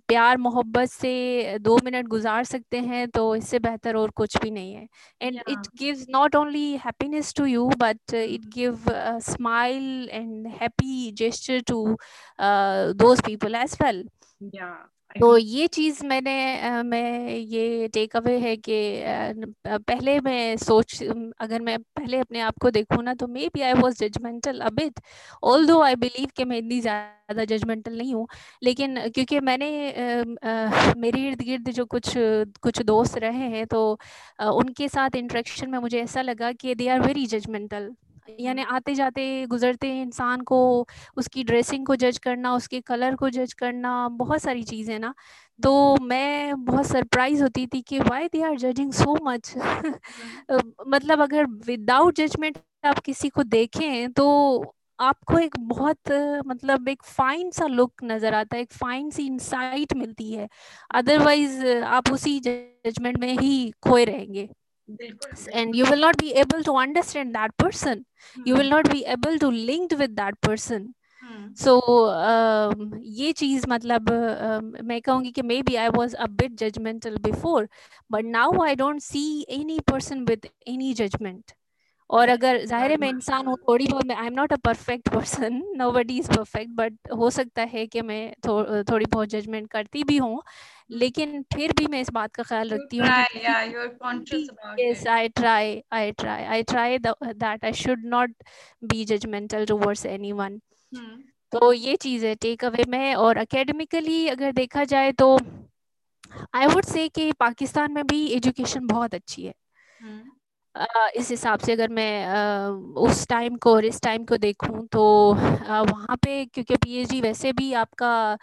प्यार 0.09 0.37
मोहब्बत 0.38 0.88
से 0.88 1.59
दो 1.59 1.79
मिनट 1.85 2.07
गुजार 2.09 2.44
सकते 2.44 2.81
हैं 2.81 3.07
तो 3.09 3.35
इससे 3.37 3.59
बेहतर 3.59 3.96
और 3.96 4.11
कुछ 4.16 4.37
भी 4.42 4.51
नहीं 4.51 4.75
है। 4.75 4.87
And 5.20 5.40
it 5.49 5.68
gives 5.79 6.07
not 6.11 6.37
only 6.37 6.70
happiness 6.77 7.35
to 7.37 7.44
you 7.44 7.68
but 7.79 8.14
it 8.14 8.44
give 8.55 8.85
smile 9.22 10.09
and 10.12 10.46
happy 10.62 11.11
gesture 11.12 11.61
to 11.68 11.85
those 12.40 13.22
people 13.27 13.55
as 13.55 13.79
well 13.83 14.09
तो 15.16 15.37
ये 15.38 15.66
चीज़ 15.68 16.05
मैंने 16.07 16.33
मैं 16.85 17.29
ये 17.31 17.88
टेक 17.88 18.16
अवे 18.16 18.37
है 18.38 18.57
कि 18.59 18.76
पहले 19.66 20.18
मैं 20.20 20.57
सोच 20.57 21.02
अगर 21.40 21.61
मैं 21.61 21.79
पहले 21.79 22.18
अपने 22.18 22.40
आप 22.40 22.59
को 22.62 22.70
देखूँ 22.70 23.02
ना 23.02 23.14
तो 23.14 23.26
may 23.29 23.48
be 23.55 23.61
I 23.61 23.72
was 23.74 23.98
judgmental 23.98 24.61
a bit 24.61 25.00
all 25.44 25.66
दो 25.66 25.81
आई 25.83 25.96
बिलीव 25.96 26.29
कि 26.37 26.44
मैं 26.44 26.59
इतनी 26.59 26.81
ज़्यादा 26.81 27.44
जजमेंटल 27.46 27.96
नहीं 27.98 28.14
हूँ 28.14 28.26
लेकिन 28.62 28.98
क्योंकि 29.09 29.40
मैंने 29.40 29.70
मेरे 30.96 31.26
इर्द 31.29 31.42
गिर्द 31.42 31.70
जो 31.70 31.85
कुछ 31.87 32.12
कुछ 32.62 32.83
दोस्त 32.85 33.18
रहे 33.18 33.48
हैं 33.50 33.66
तो 33.66 33.83
उनके 34.52 34.88
साथ 34.88 35.16
इंट्रैक्शन 35.16 35.70
में 35.70 35.79
मुझे 35.79 36.00
ऐसा 36.02 36.22
लगा 36.22 36.52
कि 36.55 36.74
दे 36.74 36.88
आर 36.88 37.00
वेरी 37.00 37.26
जजमेंटल 37.29 37.90
यानी 38.41 38.62
आते 38.65 38.95
जाते 38.95 39.25
गुजरते 39.49 39.89
इंसान 40.01 40.41
को 40.43 40.59
उसकी 41.17 41.45
ड्रेसिंग 41.45 41.87
को 41.87 41.97
जज 41.97 42.19
करना 42.19 42.55
उसके 42.55 42.81
कलर 42.83 43.15
को 43.17 43.31
जज 43.31 43.53
करना 43.55 44.09
बहुत 44.15 44.43
सारी 44.43 44.62
चीज़ें 44.65 44.99
ना। 44.99 45.15
तो 45.61 45.97
मैं 46.03 46.65
बहुत 46.65 46.87
सरप्राइज़ 46.87 47.43
होती 47.43 47.67
थी 47.67 47.81
कि 47.83 47.99
why 48.01 48.29
they 48.29 48.43
are 48.43 48.57
judging 48.59 48.93
so 48.93 49.17
much 49.25 49.53
मतलब 50.89 51.21
अगर 51.23 51.47
विदाउट 51.67 52.17
जजमेंट 52.17 52.59
आप 52.85 52.99
किसी 53.01 53.29
को 53.29 53.43
देखें 53.45 54.12
तो 54.12 54.27
आपको 54.99 55.39
एक 55.39 55.55
बहुत 55.61 56.12
मतलब 56.47 56.89
एक 56.89 57.03
फाइन 57.07 57.51
सा 57.51 57.67
लुक 57.67 57.93
नज़र 58.05 58.35
आता 58.35 58.57
है 58.57 58.62
एक 58.62 58.73
फाइन 58.75 59.11
सी 59.11 59.27
इंसाइट 59.27 59.93
मिलती 59.97 60.33
है। 60.33 60.49
अदरवाइज़ 60.95 61.67
आप 61.87 62.12
उसी 62.12 62.39
जजमेंट 62.41 63.19
में 63.19 63.33
ही 63.33 63.71
खोए 63.83 64.05
रहेंगे। 64.05 64.49
And 65.53 65.75
you 65.75 65.85
will 65.85 66.01
not 66.01 66.16
be 66.18 66.33
able 66.35 66.62
to 66.62 66.77
understand 66.77 67.35
that 67.35 67.57
person. 67.57 68.05
Hmm. 68.37 68.42
you 68.46 68.55
will 68.55 68.70
not 68.70 68.90
be 68.90 69.05
able 69.07 69.38
to 69.38 69.49
linked 69.49 69.99
with 69.99 70.16
that 70.16 70.40
person. 70.40 70.94
So 71.59 71.72
so, 71.75 73.01
ये 73.18 73.33
चीज़ 73.33 73.64
मतलब 73.68 74.09
uh, 74.09 74.83
मैं 74.85 75.01
कहूँगी 75.01 75.31
कि 75.33 75.42
may 75.42 75.61
be 75.62 75.75
I 75.77 75.88
was 75.88 76.14
a 76.16 76.27
bit 76.33 76.55
judgmental 76.59 77.16
before 77.22 77.68
but 78.12 78.25
now 78.25 78.62
I 78.64 78.75
don't 78.77 79.01
see 79.03 79.25
any 79.51 79.79
person 79.90 80.25
with 80.25 80.46
any 80.68 80.92
judgement 80.94 81.53
और 82.11 82.29
अगर 82.29 82.64
ज़ाहिर 82.64 82.90
है 82.90 82.96
मैं 82.96 83.09
इंसान 83.09 83.46
हूँ 83.46 83.57
थोड़ी 83.68 83.87
बहुत 83.87 84.11
I 84.11 84.27
am 84.27 84.33
not 84.33 84.53
a 84.53 84.57
perfect 84.64 85.09
person 85.09 85.62
no 85.77 85.90
buddy 85.92 86.18
is 86.18 86.29
perfect 86.29 86.72
but 86.75 87.12
हो 87.16 87.31
सकता 87.31 87.62
है 87.62 87.87
कि 87.87 88.03
मैं 88.03 88.33
थो, 88.46 88.83
थोड़ी 88.83 89.07
बहुत 89.07 89.29
जजमेंट 89.29 89.70
करती 89.70 90.05
भी 90.05 90.16
हूँ 90.16 90.42
लेकिन 90.90 91.42
फिर 91.55 91.72
भी 91.72 91.87
मैं 91.87 92.01
इस 92.01 92.11
बात 92.11 92.35
का 92.35 92.42
ख्याल 92.42 92.70
रखती 92.70 92.96
हूँ 92.96 93.09
yes 94.81 95.07
I 95.07 95.29
try 95.29 95.83
I 95.92 96.12
try 96.12 96.44
I 96.44 96.62
try 96.62 96.99
that 96.99 97.64
I 97.64 97.72
should 97.72 98.05
not 98.05 98.35
be 98.85 99.05
judgmental 99.05 99.66
towards 99.66 100.07
anyone 100.07 100.61
तो 101.53 101.72
ये 101.72 101.96
चीज़ 101.96 102.27
है 102.27 102.35
टेक 102.35 102.64
अवे 102.64 102.85
में 102.88 103.14
और 103.14 103.37
अकेडमिकली 103.37 104.27
अगर 104.29 104.53
देखा 104.53 104.85
जाए 104.85 105.12
तो 105.12 105.37
आई 106.55 106.66
वुड 106.66 106.85
से 106.85 107.09
कि 107.09 107.33
पाकिस्तान 107.33 107.92
में 107.92 108.07
भी 108.07 108.27
एजुकेशन 108.27 108.87
बहुत 108.87 109.14
अच्छी 109.14 109.44
है। 109.46 109.55
Hmm. 110.03 110.36
इस 111.17 111.31
हिसाब 111.31 111.59
से 111.59 111.73
अगर 111.73 111.89
मैं 111.89 112.69
उस 113.03 113.27
टाइम 113.29 113.57
को 113.57 113.75
और 113.75 113.85
इस 113.85 114.01
टाइम 114.03 114.25
को 114.25 114.37
देखूँ 114.37 114.87
तो 114.93 115.05
वहाँ 115.33 116.17
पे 116.17 116.45
क्योंकि 116.45 116.77
पीएचडी 116.77 117.21
वैसे 117.21 117.53
भी 117.53 117.73
आपका 117.75 118.37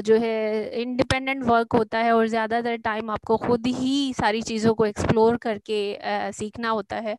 जो 0.00 0.16
है 0.18 0.80
इंडिपेंडेंट 0.80 1.42
वर्क 1.44 1.72
होता 1.72 1.98
है 1.98 2.12
और 2.12 2.26
ज़्यादातर 2.28 2.76
टाइम 2.76 3.10
आपको 3.10 3.36
खुद 3.36 3.66
ही 3.68 4.12
सारी 4.14 4.42
चीज़ों 4.42 4.74
को 4.74 4.86
एक्सप्लोर 4.86 5.36
करके 5.36 6.32
सीखना 6.32 6.68
होता 6.68 6.96
है। 6.96 7.16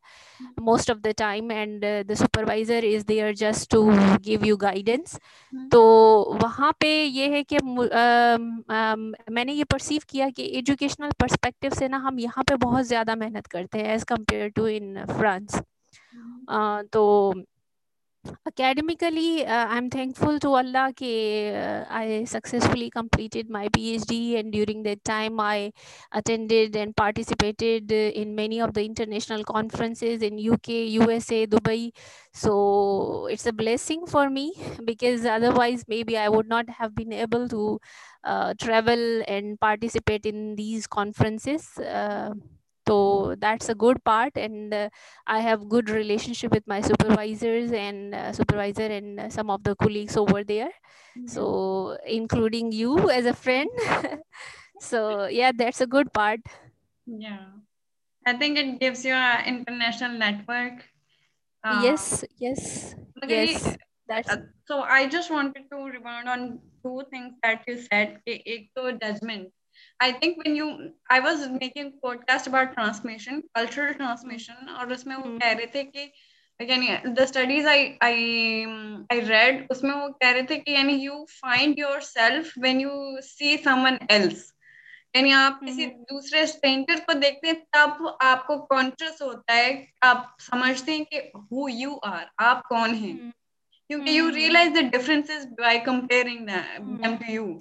most 0.61 0.91
of 0.91 0.97
the 0.99 1.13
time 1.17 1.51
and 1.51 1.85
the 2.07 2.13
supervisor 2.13 2.85
is 2.85 3.05
there 3.07 3.33
just 3.35 3.69
to 3.71 3.83
give 4.25 4.45
you 4.45 4.57
guidance. 4.57 5.19
तो 5.71 5.81
वहाँ 6.41 6.71
पे 6.81 6.89
ये 7.03 7.27
है 7.29 7.43
कि 7.43 7.57
मैंने 9.29 9.53
ये 9.53 9.63
परसीव 9.65 10.01
किया 10.09 10.29
कि 10.29 10.43
एजुकेशनल 10.59 11.11
परस्पेक्टिव 11.19 11.73
से 11.73 11.87
ना 11.87 11.97
हम 11.97 12.19
यहाँ 12.19 12.43
पे 12.49 12.55
बहुत 12.57 12.85
ज़्यादा 12.85 13.15
मेहनत 13.15 13.47
करते 13.47 13.79
हैं 13.79 13.93
as 13.93 14.05
compare 14.05 14.36
Do 14.55 14.65
in 14.65 14.97
uh, 14.97 15.05
France. 15.07 15.61
Mm-hmm. 15.61 16.43
Uh, 16.47 16.83
academically 18.45 19.45
uh, 19.45 19.67
i'm 19.67 19.89
thankful 19.89 20.39
to 20.39 20.49
allah 20.59 20.91
that 20.97 21.11
uh, 21.61 21.85
i 21.89 22.23
successfully 22.25 22.89
completed 22.89 23.49
my 23.49 23.67
phd 23.69 24.39
and 24.39 24.51
during 24.51 24.83
that 24.83 25.03
time 25.03 25.39
i 25.39 25.71
attended 26.11 26.75
and 26.75 26.95
participated 26.95 27.91
in 27.91 28.35
many 28.35 28.59
of 28.59 28.73
the 28.73 28.83
international 28.83 29.43
conferences 29.43 30.21
in 30.21 30.39
uk 30.51 30.67
usa 30.67 31.45
dubai 31.47 31.91
so 32.33 33.27
it's 33.27 33.45
a 33.45 33.53
blessing 33.53 34.05
for 34.05 34.29
me 34.29 34.53
because 34.85 35.25
otherwise 35.25 35.85
maybe 35.87 36.17
i 36.17 36.27
would 36.27 36.47
not 36.47 36.69
have 36.69 36.93
been 36.95 37.13
able 37.13 37.47
to 37.47 37.79
uh, 38.23 38.53
travel 38.61 39.23
and 39.27 39.59
participate 39.59 40.25
in 40.25 40.55
these 40.55 40.87
conferences 40.87 41.77
uh, 41.77 42.33
so 42.87 43.35
that's 43.39 43.69
a 43.69 43.75
good 43.75 44.03
part 44.03 44.37
and 44.37 44.73
uh, 44.73 44.89
i 45.25 45.39
have 45.39 45.67
good 45.69 45.89
relationship 45.89 46.51
with 46.51 46.65
my 46.67 46.81
supervisors 46.81 47.71
and 47.71 48.15
uh, 48.15 48.31
supervisor 48.31 48.87
and 48.99 49.19
uh, 49.19 49.29
some 49.29 49.49
of 49.49 49.63
the 49.63 49.75
colleagues 49.75 50.15
over 50.17 50.43
there. 50.43 50.71
Mm-hmm. 51.17 51.27
so 51.27 51.97
including 52.05 52.71
you 52.71 53.09
as 53.09 53.25
a 53.25 53.33
friend. 53.33 53.69
So 54.79 55.25
yeah 55.25 55.51
that's 55.57 55.81
a 55.81 55.87
good 55.87 56.13
part. 56.13 56.39
Yeah. 57.05 57.49
I 58.25 58.33
think 58.37 58.57
it 58.57 58.79
gives 58.79 59.03
you 59.05 59.13
an 59.13 59.45
international 59.45 60.17
network. 60.19 60.85
Yes 61.65 62.23
uh, 62.23 62.27
yes 62.37 62.95
okay. 63.23 63.51
yes. 63.51 63.77
That's... 64.07 64.29
Uh, 64.29 64.47
so 64.63 64.81
i 64.81 65.05
just 65.05 65.31
wanted 65.31 65.67
to 65.69 65.77
rebound 65.83 66.29
on 66.29 66.59
two 66.83 67.03
things 67.11 67.33
that 67.43 67.63
you 67.67 67.81
said 67.81 68.21
ek 68.25 68.71
judgment. 69.01 69.51
I 69.99 70.11
think 70.13 70.37
when 70.37 70.55
you 70.55 70.69
I 71.11 71.19
was 71.19 71.49
making 71.51 71.91
podcast 72.01 72.47
about 72.47 72.73
transmission 72.73 73.39
cultural 73.55 73.93
transmission 73.93 74.69
और 74.69 74.81
हम्म। 74.81 74.93
उसमें 74.93 75.15
वो 75.15 75.37
कह 75.37 75.51
रहे 75.51 75.67
थे 75.75 75.83
कि 75.85 76.11
यानी 76.59 76.87
the 77.07 77.25
studies 77.25 77.67
I 77.67 77.87
I 78.03 78.65
I 79.11 79.19
read 79.21 79.67
उसमें 79.71 79.93
वो 79.93 80.07
कह 80.11 80.31
रहे 80.31 80.43
थे 80.43 80.55
कि 80.57 80.73
यानी 80.73 80.93
you 80.95 81.25
find 81.31 81.79
your 81.79 82.01
self 82.03 82.53
when 82.59 82.81
you 82.81 82.91
see 83.23 83.57
someone 83.57 83.99
else 84.11 84.53
यानी 85.15 85.31
आप 85.31 85.59
किसी 85.63 85.83
हम्म। 85.83 86.03
दूसरे 86.05 86.45
स्ट्रेंजर 86.47 86.99
को 86.99 87.13
देखते 87.15 87.47
हैं 87.47 87.59
तब 87.75 88.17
आपको 88.21 88.57
कॉन्शियस 88.65 89.21
होता 89.21 89.53
है 89.53 89.71
आप 90.03 90.35
समझते 90.41 90.91
हैं 90.91 91.05
कि 91.05 91.31
हु 91.51 91.67
यू 91.69 91.95
आर 92.05 92.29
आप 92.39 92.63
कौन 92.69 92.93
हैं। 92.95 93.11
हम्म। 93.11 93.31
क्योंकि 93.89 94.17
you 94.19 94.29
realize 94.29 94.73
the 94.73 94.83
differences 94.87 95.45
by 95.59 95.79
comparing 95.81 96.47
them 96.47 97.17
to 97.17 97.33
you 97.33 97.59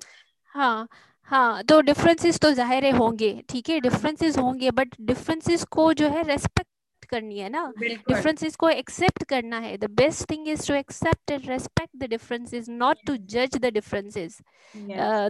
हाँ 0.51 0.89
हाँ 1.29 1.63
तो 1.65 1.81
डिफरेंसेस 1.81 2.39
तो 2.41 2.51
ज़ाहिर 2.53 2.85
होंगे, 2.95 3.31
ठीक 3.49 3.69
है? 3.69 3.79
डिफरेंसेस 3.81 4.39
होंगे 4.39 4.71
बट 4.73 4.95
डिफरेंसेस 5.03 5.65
को 5.71 5.93
जो 5.95 6.09
है 6.09 6.23
रेस्पेक्ट 6.23 6.69
करनी 7.07 7.39
है 7.39 7.49
ना? 7.49 7.73
डिफरेंसेस 7.79 8.57
को 8.57 8.69
एक्सेप्ट 8.71 9.25
करना 9.25 9.59
है। 9.59 9.77
The 9.79 9.91
best 9.93 10.31
thing 10.31 10.49
is 10.49 10.67
to 10.69 10.75
accept 10.75 11.31
and 11.31 11.49
respect 11.49 11.97
the 11.97 12.09
differences 12.11 12.69
not 12.69 13.07
to 13.07 13.17
जज 13.17 13.57
द 13.57 13.73
डिफरेंसेस 13.75 14.39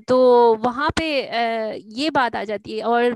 तो 0.09 0.17
वहाँ 0.57 0.89
पे 0.91 1.07
uh, 1.23 1.99
ये 1.99 2.11
बात 2.11 2.37
आ 2.37 2.43
जाती 2.45 2.79
है 2.79 2.85
और 2.85 3.13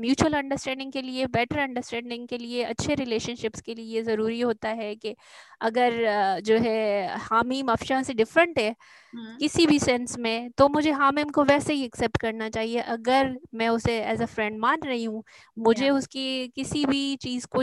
म्यूचुअल 0.00 0.32
uh, 0.32 0.38
अंडरस्टैंडिंग 0.38 0.92
के 0.92 1.02
लिए 1.02 1.26
बेटर 1.26 1.58
अंडरस्टैंडिंग 1.58 2.26
के 2.28 2.38
लिए 2.38 2.62
अच्छे 2.64 2.94
रिलेशनशिप्स 2.94 3.60
के 3.60 3.74
लिए 3.74 4.02
ज़रूरी 4.02 4.40
होता 4.40 4.68
है 4.68 4.94
कि 4.94 5.14
अगर 5.60 5.92
uh, 5.92 6.44
जो 6.44 6.58
है 6.58 7.16
हामीम 7.20 7.72
अफशा 7.72 8.02
से 8.02 8.14
डिफरेंट 8.14 8.58
है 8.58 8.74
हम्म। 9.14 9.36
किसी 9.38 9.66
भी 9.66 9.78
सेंस 9.78 10.16
में 10.18 10.50
तो 10.50 10.68
मुझे 10.68 10.90
हामिम 10.92 11.28
को 11.28 11.44
वैसे 11.44 11.72
ही 11.72 11.84
एक्सेप्ट 11.84 12.16
करना 12.16 12.48
चाहिए। 12.48 12.80
अगर 12.80 13.36
मैं 13.54 13.68
उसे 13.68 13.98
एज 14.02 14.22
अ 14.22 14.26
फ्रेंड 14.26 14.58
मान 14.58 14.80
रही 14.84 15.04
हूँ 15.04 15.22
मुझे 15.58 15.90
उसकी 15.90 16.48
किसी 16.48 16.84
भी 16.86 17.04
चीज़ 17.16 17.46
को 17.46 17.62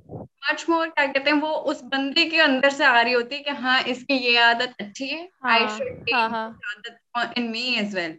much 0.11 0.67
more 0.69 0.85
क्या 0.87 1.05
कहते 1.07 1.29
हैं 1.29 1.37
वो 1.41 1.53
उस 1.71 1.81
बंदे 1.85 2.25
के 2.29 2.37
अंदर 2.41 2.69
से 2.69 2.83
आ 2.85 3.01
रही 3.01 3.13
होती 3.13 3.35
है 3.35 3.41
कि 3.41 3.51
हाँ 3.61 3.81
इसकी 3.85 4.17
ये 4.17 4.37
आदत 4.41 4.75
अच्छी 4.79 5.07
है 5.07 5.23
हाँ 5.45 5.59
should 5.77 6.13
हाँ 6.13 6.29
हाँ 6.29 6.47
this 6.51 6.97
आदत 7.17 7.37
in 7.37 7.51
me 7.51 7.65
as 7.77 7.93
well. 7.93 8.15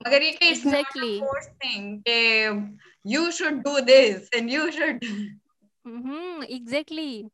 मगर 0.00 0.22
ये 0.22 0.30
कि 0.32 0.50
not 0.54 0.64
a 0.64 0.68
exactly. 0.68 1.12
forced 1.20 1.52
thing 1.62 1.88
कि 2.06 2.18
you 3.04 3.30
should 3.32 3.62
do 3.64 3.80
this 3.82 4.28
and 4.36 4.50
you 4.50 4.70
should 4.72 5.04
hmm 5.84 6.42
exactly 6.44 7.24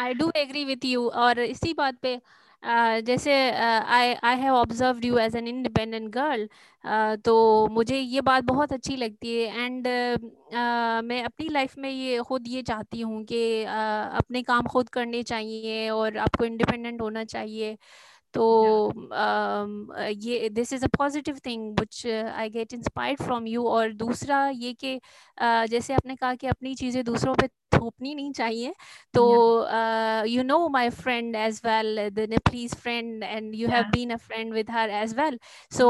I 0.00 0.14
do 0.14 0.30
agree 0.36 0.64
with 0.64 0.84
you 0.84 1.08
और 1.24 1.38
इसी 1.40 1.72
बात 1.72 1.98
पे 2.02 2.14
uh, 2.16 3.00
जैसे 3.06 3.34
I 3.50 4.14
I 4.14 4.36
have 4.36 4.54
observe 4.54 5.00
you 5.04 5.18
as 5.18 5.36
an 5.36 5.48
independent 5.48 6.08
girl 6.10 6.48
तो 6.84 7.66
मुझे 7.70 7.98
ये 7.98 8.20
बात 8.20 8.44
बहुत 8.44 8.72
अच्छी 8.72 8.96
लगती 8.96 9.34
है 9.36 9.64
एंड 9.64 9.86
uh, 9.86 11.02
मैं 11.04 11.22
अपनी 11.24 11.48
लाइफ 11.48 11.76
में 11.78 11.90
ये 11.90 12.18
खुद 12.20 12.48
ये 12.48 12.62
चाहती 12.62 13.00
हूँ 13.00 13.22
कि 13.24 13.64
uh, 13.64 14.18
अपने 14.18 14.42
काम 14.42 14.66
खुद 14.66 14.88
करने 14.88 15.22
चाहिए 15.22 15.88
और 15.90 16.18
आपको 16.18 16.44
इंडिपेंडेंट 16.44 17.00
होना 17.02 17.24
चाहिए। 17.24 17.76
तो 18.34 18.44
ये 20.22 20.48
this 20.48 20.72
is 20.72 20.84
a 20.84 20.88
positive 20.98 21.38
thing 21.46 21.80
which 21.80 22.06
I 22.06 22.50
get 22.50 22.72
inspired 22.72 23.22
from 23.22 23.46
you 23.46 23.64
और 23.68 23.92
दूसरा 23.94 24.46
ये 24.48 24.72
कि 24.74 24.96
uh, 24.96 25.66
जैसे 25.66 25.94
आपने 25.94 26.16
कहा 26.16 26.34
कि 26.34 26.46
अपनी 26.46 26.74
चीज़ें 26.74 27.04
दूसरों 27.04 27.34
पे 27.34 27.48
थोपनी 27.72 28.14
नहीं 28.14 28.32
चाहिए 28.32 28.74
तो 29.14 29.24
you 30.28 30.42
know 30.42 30.68
my 30.68 30.90
friend 30.90 31.36
as 31.36 31.60
well 31.64 32.08
the 32.10 32.26
Nepalese 32.30 32.74
friend 32.74 33.22
and 33.24 33.54
you 33.54 33.68
have 33.68 33.84
been 33.92 34.10
a 34.10 34.16
friend 34.16 34.52
with 34.54 34.70
her 34.70 34.90
as 34.90 35.14
well 35.18 35.38
सो 35.72 35.88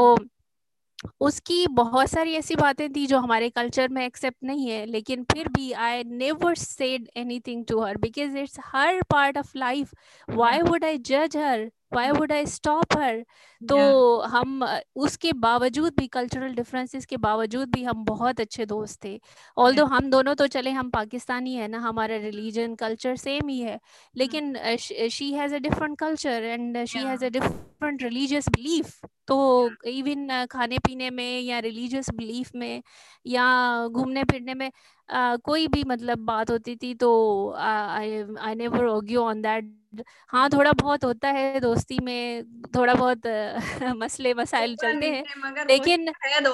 उसकी 1.19 1.67
बहुत 1.67 2.09
सारी 2.09 2.33
ऐसी 2.33 2.55
बातें 2.55 2.93
थी 2.93 3.05
जो 3.07 3.19
हमारे 3.19 3.49
कल्चर 3.49 3.87
में 3.87 4.05
एक्सेप्ट 4.05 4.37
नहीं 4.43 4.69
है 4.69 4.85
लेकिन 4.85 5.23
फिर 5.23 5.47
भी 5.47 5.71
I 5.71 6.03
never 6.03 6.55
said 6.55 7.07
anything 7.15 7.65
to 7.65 7.81
her 7.81 7.97
because 7.97 8.37
it's 8.37 8.59
her 8.65 9.01
part 9.01 9.37
of 9.37 9.57
life 9.57 9.91
why 10.29 10.61
would 10.61 10.85
I 10.85 10.97
जज 10.97 11.37
her 11.37 11.71
why 11.93 12.11
would 12.11 12.31
I 12.31 12.45
stop 12.45 12.97
her 12.97 13.25
तो 13.61 13.75
yeah. 13.75 14.29
हम 14.29 14.63
उसके 14.95 15.33
बावजूद 15.33 15.93
भी 15.99 16.07
कल्चरल 16.07 16.55
डिफरेंसेस 16.55 17.05
के 17.05 17.17
बावजूद 17.17 17.69
भी 17.69 17.83
हम 17.83 18.03
बहुत 18.05 18.39
अच्छे 18.39 18.65
दोस्त 18.65 19.03
थे। 19.03 19.19
ऑल 19.57 19.75
दो 19.75 19.85
हम 19.85 20.09
दोनों 20.09 20.35
तो 20.35 20.47
चले 20.47 20.71
हम 20.71 20.89
पाकिस्तानी 20.89 21.53
है 21.53 21.67
ना 21.67 21.79
हमारा 21.79 22.17
रिलीजन 22.17 22.75
कल्चर 22.75 23.15
सेम 23.15 23.49
ही 23.49 23.59
है 23.59 23.79
लेकिन 24.17 24.57
she 25.11 25.33
has 25.33 25.55
a 25.55 25.57
different 25.57 25.97
culture 25.99 26.43
and 26.43 26.85
she 26.85 26.99
has 26.99 27.25
a 27.25 27.29
different 27.29 28.03
religious 28.03 28.49
belief 28.49 28.99
तो 29.27 29.77
इवन 29.87 30.45
खाने 30.45 30.79
पीने 30.79 31.09
में 31.11 31.39
या 31.41 31.59
रिलीजियस 31.59 32.09
बिलीफ 32.13 32.51
में 32.55 32.81
या 33.25 33.45
घूमने 33.87 34.23
फिरने 34.23 34.53
में 34.53 34.69
uh, 35.09 35.39
कोई 35.41 35.67
भी 35.67 35.83
मतलब 35.83 36.19
बात 36.25 36.51
होती 36.51 36.75
थी 36.75 36.93
तो 36.95 37.09
I 37.53 38.55
never 38.55 38.85
argue 38.87 39.21
on 39.23 39.41
that 39.41 40.03
हाँ 40.29 40.49
थोड़ा 40.49 40.71
बहुत 40.73 41.03
होता 41.03 41.29
है 41.31 41.59
दोस्ती 41.59 41.99
में 41.99 42.43
थोड़ा 42.75 42.93
बहुत 42.93 43.27
मसले 43.97 44.33
मसाइल 44.33 44.75
चलते 44.77 45.09
हैं 45.09 45.25
लेकिन 45.69 46.09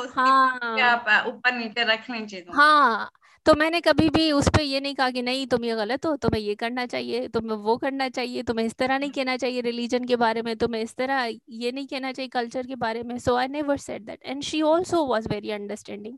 हाँ 0.09 0.95
ऊपर 1.27 1.53
नीचे 1.53 1.83
रखने 1.85 2.25
चाहिए 2.27 2.45
हाँ 2.49 3.09
तो 3.49 3.53
मैंने 3.55 3.79
कभी 3.81 4.09
भी 4.09 4.31
उस 4.31 4.47
पर 4.55 4.61
ये 4.61 4.79
नहीं 4.79 4.95
कहा 4.95 5.09
कि 5.11 5.21
नहीं 5.21 5.45
तुम 5.47 5.63
ये 5.65 5.75
गलत 5.75 6.05
हो 6.05 6.15
तुम्हें 6.23 6.41
ये 6.41 6.53
करना 6.55 6.85
चाहिए 6.85 7.27
तुम्हें 7.27 7.55
वो 7.57 7.75
करना 7.77 8.07
चाहिए 8.09 8.41
तुम्हें 8.43 8.65
इस 8.65 8.73
तरह 8.79 8.97
नहीं 8.99 9.11
कहना 9.11 9.35
चाहिए 9.37 9.61
रिलीजन 9.61 10.03
के 10.07 10.15
बारे 10.23 10.41
में 10.41 10.55
तुम्हें 10.57 10.81
इस 10.81 10.93
तरह 10.95 11.23
ये 11.49 11.71
नहीं 11.71 11.87
कहना 11.87 12.11
चाहिए 12.11 12.29
कल्चर 12.29 12.67
के 12.67 12.75
बारे 12.83 13.01
में। 13.03 13.17
So 13.19 13.35
I 13.35 13.47
never 13.47 13.77
said 13.77 14.03
that. 14.05 14.19
And 14.25 14.43
she 14.43 14.61
also 14.61 15.03
was 15.05 15.27
very 15.29 15.51
understanding. 15.51 16.17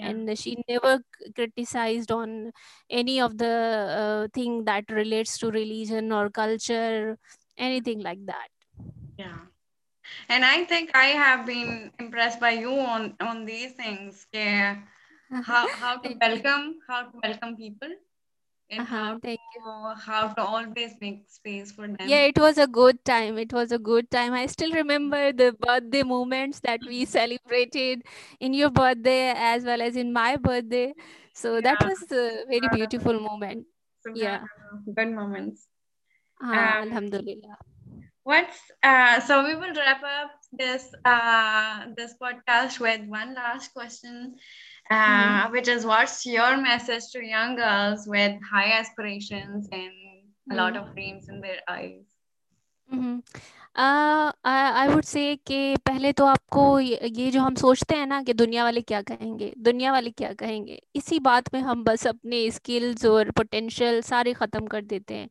and 0.00 0.34
she 0.34 0.54
never 0.60 0.96
criticise 1.36 2.12
on 2.12 2.52
any 3.00 3.18
of 3.20 3.32
the 3.42 4.30
thing 4.36 4.60
that 4.66 4.92
relates 4.92 5.40
to 5.40 5.50
religion 5.58 6.12
और 6.12 6.28
culture 6.40 7.16
anything 7.66 8.02
like 8.02 8.20
that 8.26 8.48
yeah 9.20 9.38
and 10.34 10.46
i 10.48 10.58
think 10.72 10.92
i 11.00 11.06
have 11.22 11.40
been 11.48 11.72
impressed 12.04 12.40
by 12.44 12.52
you 12.58 12.76
on 12.92 13.08
on 13.30 13.40
these 13.48 13.72
things 13.80 14.20
yeah 14.32 14.76
how 15.30 15.68
how 15.82 15.96
to 15.98 16.14
welcome 16.20 16.76
how 16.88 17.02
to 17.02 17.20
welcome 17.22 17.56
people 17.56 17.88
and 18.70 18.80
uh-huh, 18.80 18.96
how 18.96 19.18
to 19.18 20.00
how 20.00 20.28
to 20.28 20.42
always 20.42 20.94
make 21.00 21.24
space 21.28 21.72
for 21.72 21.86
them. 21.86 21.96
Yeah 22.06 22.24
it 22.32 22.38
was 22.38 22.58
a 22.58 22.66
good 22.66 23.02
time. 23.04 23.38
It 23.38 23.52
was 23.52 23.72
a 23.72 23.78
good 23.78 24.10
time. 24.10 24.34
I 24.34 24.46
still 24.46 24.72
remember 24.72 25.32
the 25.32 25.52
birthday 25.58 26.02
moments 26.02 26.60
that 26.60 26.80
we 26.86 27.04
celebrated 27.18 28.02
in 28.40 28.52
your 28.52 28.70
birthday 28.70 29.32
as 29.36 29.64
well 29.64 29.80
as 29.80 29.96
in 29.96 30.12
my 30.12 30.36
birthday. 30.36 30.92
So 31.32 31.54
yeah. 31.54 31.60
that 31.62 31.84
was 31.84 32.02
a 32.12 32.44
very 32.48 32.68
beautiful 32.74 33.18
moment. 33.20 33.66
Yeah. 34.14 34.44
good 34.94 35.12
moments. 35.12 35.66
Uh, 36.42 36.46
um, 36.46 36.56
alhamdulillah. 36.56 37.56
what's 38.22 38.58
uh 38.84 39.18
so 39.18 39.44
we 39.44 39.56
will 39.56 39.74
wrap 39.74 40.02
up 40.04 40.30
this 40.52 40.94
uh 41.04 41.86
this 41.96 42.14
podcast 42.22 42.78
with 42.78 43.00
one 43.08 43.34
last 43.34 43.72
question 43.74 44.36
uh, 44.90 44.94
mm-hmm. 44.94 45.52
which 45.52 45.68
is 45.68 45.84
what's 45.84 46.24
your 46.26 46.56
message 46.56 47.04
to 47.12 47.24
young 47.24 47.56
girls 47.56 48.06
with 48.06 48.40
high 48.42 48.72
aspirations 48.72 49.68
and 49.72 49.92
a 50.50 50.54
lot 50.54 50.76
of 50.76 50.92
dreams 50.94 51.28
in 51.28 51.40
their 51.40 51.60
eyes 51.68 52.04
I 53.78 54.88
would 54.88 55.04
say 55.04 55.34
कि 55.46 55.76
पहले 55.86 56.12
तो 56.12 56.24
आपको 56.24 56.62
ये, 56.80 57.00
ये 57.06 57.30
जो 57.30 57.40
हम 57.40 57.54
सोचते 57.54 57.94
हैं 57.94 58.06
ना 58.06 58.22
कि 58.22 58.32
दुनिया 58.34 58.64
वाले 58.64 58.80
क्या 58.80 59.00
कहेंगे 59.02 59.52
दुनिया 59.58 59.92
वाले 59.92 60.10
क्या 60.10 60.32
कहेंगे 60.32 60.80
इसी 60.96 61.18
बात 61.20 61.52
में 61.54 61.60
हम 61.60 61.84
बस 61.84 62.06
अपने 62.06 62.50
स्किल्स 62.50 63.04
और 63.06 63.30
पोटेंशियल 63.30 64.00
सारे 64.02 64.32
ख़त्म 64.32 64.66
कर 64.66 64.82
देते 64.84 65.14
हैं। 65.14 65.28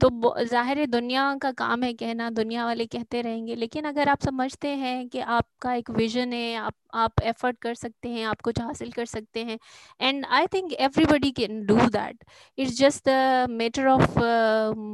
तो 0.00 0.34
ज़ाहिर 0.44 0.78
है 0.78 0.86
दुनिया 0.86 1.34
का 1.42 1.50
काम 1.52 1.82
है 1.82 1.92
कहना 1.94 2.30
दुनिया 2.30 2.64
वाले 2.64 2.86
कहते 2.86 3.22
रहेंगे 3.22 3.54
लेकिन 3.54 3.84
अगर 3.84 4.08
आप 4.08 4.20
समझते 4.20 4.68
हैं 4.76 5.08
कि 5.08 5.20
आपका 5.20 5.74
एक 5.74 5.90
विजन 5.90 6.32
है 6.32 6.54
आप 6.56 6.74
आप 6.94 7.22
एफर्ट 7.22 7.58
कर 7.58 7.74
सकते 7.74 8.08
हैं 8.08 8.26
आप 8.26 8.40
कुछ 8.40 8.60
हासिल 8.60 8.90
कर 8.92 9.06
सकते 9.06 9.44
हैं 9.44 9.58
and 10.00 10.26
I 10.30 10.46
think 10.46 10.72
everybody 10.72 11.30
can 11.30 11.64
do 11.66 11.76
that 11.76 12.24
it's 12.58 12.78
just 12.78 13.08
the 13.08 13.46
matter 13.50 13.86
of 13.88 14.18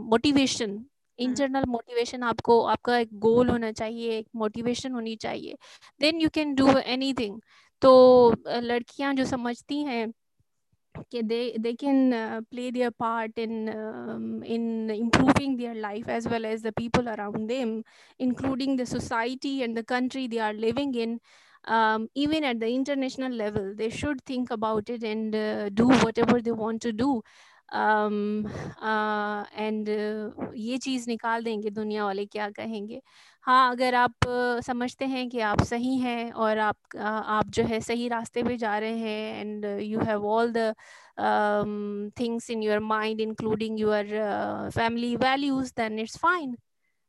motivation 0.04 0.82
hmm. 1.20 1.30
Internal 1.30 1.64
motivation 1.68 2.22
आपको, 2.22 2.60
आपका 2.66 2.98
एक 2.98 3.18
गोल 3.20 3.48
होना 3.50 3.72
चाहिए, 3.72 4.18
एक 4.18 4.26
मोटिवेशन 4.36 4.92
होनी 4.92 5.16
चाहिए। 5.16 5.56
Then 6.00 6.20
you 6.20 6.28
can 6.34 6.54
do 6.54 6.68
anything 6.78 7.40
तो 7.82 7.90
लड़कियाँ 8.48 9.14
जो 9.14 9.24
समझती 9.26 9.82
हैं 9.84 10.12
कि 11.10 11.22
they 11.22 11.38
they 11.58 11.72
can 11.74 12.10
play 12.50 12.70
their 12.70 12.90
part 12.98 13.38
in 13.38 13.68
in 14.46 14.90
improving 14.90 15.56
their 15.58 15.74
life 15.76 16.08
as 16.08 16.26
well 16.28 16.44
as 16.44 16.66
the 16.66 16.72
people 16.76 17.06
around 17.06 17.46
them 17.48 17.82
including 18.20 18.78
the 18.80 18.84
society 18.84 19.58
and 19.58 19.78
the 19.78 19.84
country 19.88 20.26
they 20.28 20.38
are 20.48 20.54
living 20.54 20.96
in 20.96 21.18
even 22.16 22.44
at 22.44 22.56
the 22.56 22.62
international 22.64 23.32
level 23.38 23.74
they 23.74 23.90
should 23.90 24.20
think 24.28 24.52
about 24.52 24.90
it 24.90 25.04
and 25.04 25.36
do 25.72 25.88
what 26.04 26.18
ever 26.18 26.40
they 26.40 26.50
want 26.62 26.82
to 26.82 26.90
do 26.98 27.22
and 29.58 29.88
uh, 29.88 30.52
ये 30.56 30.78
चीज़ 30.78 31.08
निकाल 31.08 31.44
देंगे 31.44 31.70
दुनिया 31.70 32.04
वाले 32.04 32.26
क्या 32.26 32.48
कहेंगे। 32.50 33.00
हाँ 33.44 33.70
अगर 33.70 33.94
आप 33.94 34.14
समझते 34.64 35.04
हैं 35.04 35.28
कि 35.28 35.40
आप 35.40 35.62
सही 35.62 35.96
हैं 35.98 36.32
और 36.32 36.58
आप 36.58 36.96
आप 36.96 37.50
जो 37.50 37.62
है 37.64 37.80
सही 37.80 38.08
रास्ते 38.08 38.42
पे 38.42 38.56
जा 38.56 38.78
रहे 38.78 38.98
हैं 38.98 39.40
and 39.40 39.64
you 39.82 40.00
have 40.00 40.26
all 40.26 40.52
the 40.52 40.74
things 42.20 42.50
in 42.50 42.62
your 42.62 42.80
mind 42.80 43.20
including 43.20 43.80
your 43.80 44.06
family 44.74 45.14
values 45.16 45.72
then 45.76 45.98
it's 45.98 46.18
fine 46.18 46.56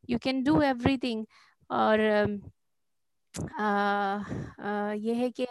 you 0.09 0.17
can 0.17 0.43
do 0.43 0.61
everything 0.61 1.25
और 1.69 1.99
uh, 2.25 4.21
uh, 4.59 4.93
ये 4.95 5.13
है 5.13 5.29
कि 5.39 5.45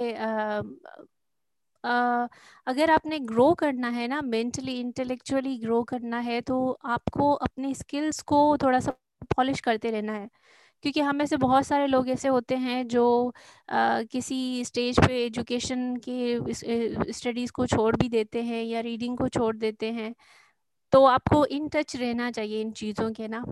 अगर 1.84 2.90
आपने 2.90 3.18
ग्रो 3.20 3.52
करना 3.54 3.88
है 3.90 4.06
ना 4.08 4.20
मेंटली 4.22 4.78
इंटेलेक्चुअली 4.80 5.56
ग्रो 5.58 5.82
करना 5.84 6.18
है 6.20 6.40
तो 6.42 6.56
आपको 6.86 7.32
अपने 7.40 7.74
स्किल्स 7.74 8.20
को 8.24 8.40
थोड़ा 8.62 8.80
सा 8.80 8.92
पॉलिश 9.36 9.60
करते 9.60 9.90
रहना 9.90 10.12
है। 10.12 10.28
क्योंकि 10.84 11.00
हमें 11.00 11.24
से 11.26 11.36
बहुत 11.38 11.66
सारे 11.66 11.86
लोग 11.86 12.08
ऐसे 12.10 12.28
होते 12.28 12.56
हैं 12.58 12.86
जो 12.88 13.04
आ, 13.68 14.02
किसी 14.04 14.64
स्टेज 14.64 15.00
पे 15.00 15.24
एजुकेशन 15.26 15.96
के 16.08 17.12
स्टडीज़ 17.12 17.52
को 17.52 17.66
छोड़ 17.66 17.94
भी 17.96 18.08
देते 18.08 18.42
हैं 18.44 18.62
या 18.64 18.80
रीडिंग 18.80 19.18
को 19.18 19.28
छोड़ 19.30 19.56
देते 19.56 19.90
हैं। 19.92 20.14
तो 20.92 21.04
आपको 21.06 21.44
इन 21.48 21.68
टच 21.74 21.96
रहना 21.96 22.30
चाहिए 22.32 22.60
इन 22.62 22.70
चीज़ों 22.74 23.10
के 23.14 23.28
ना। 23.28 23.44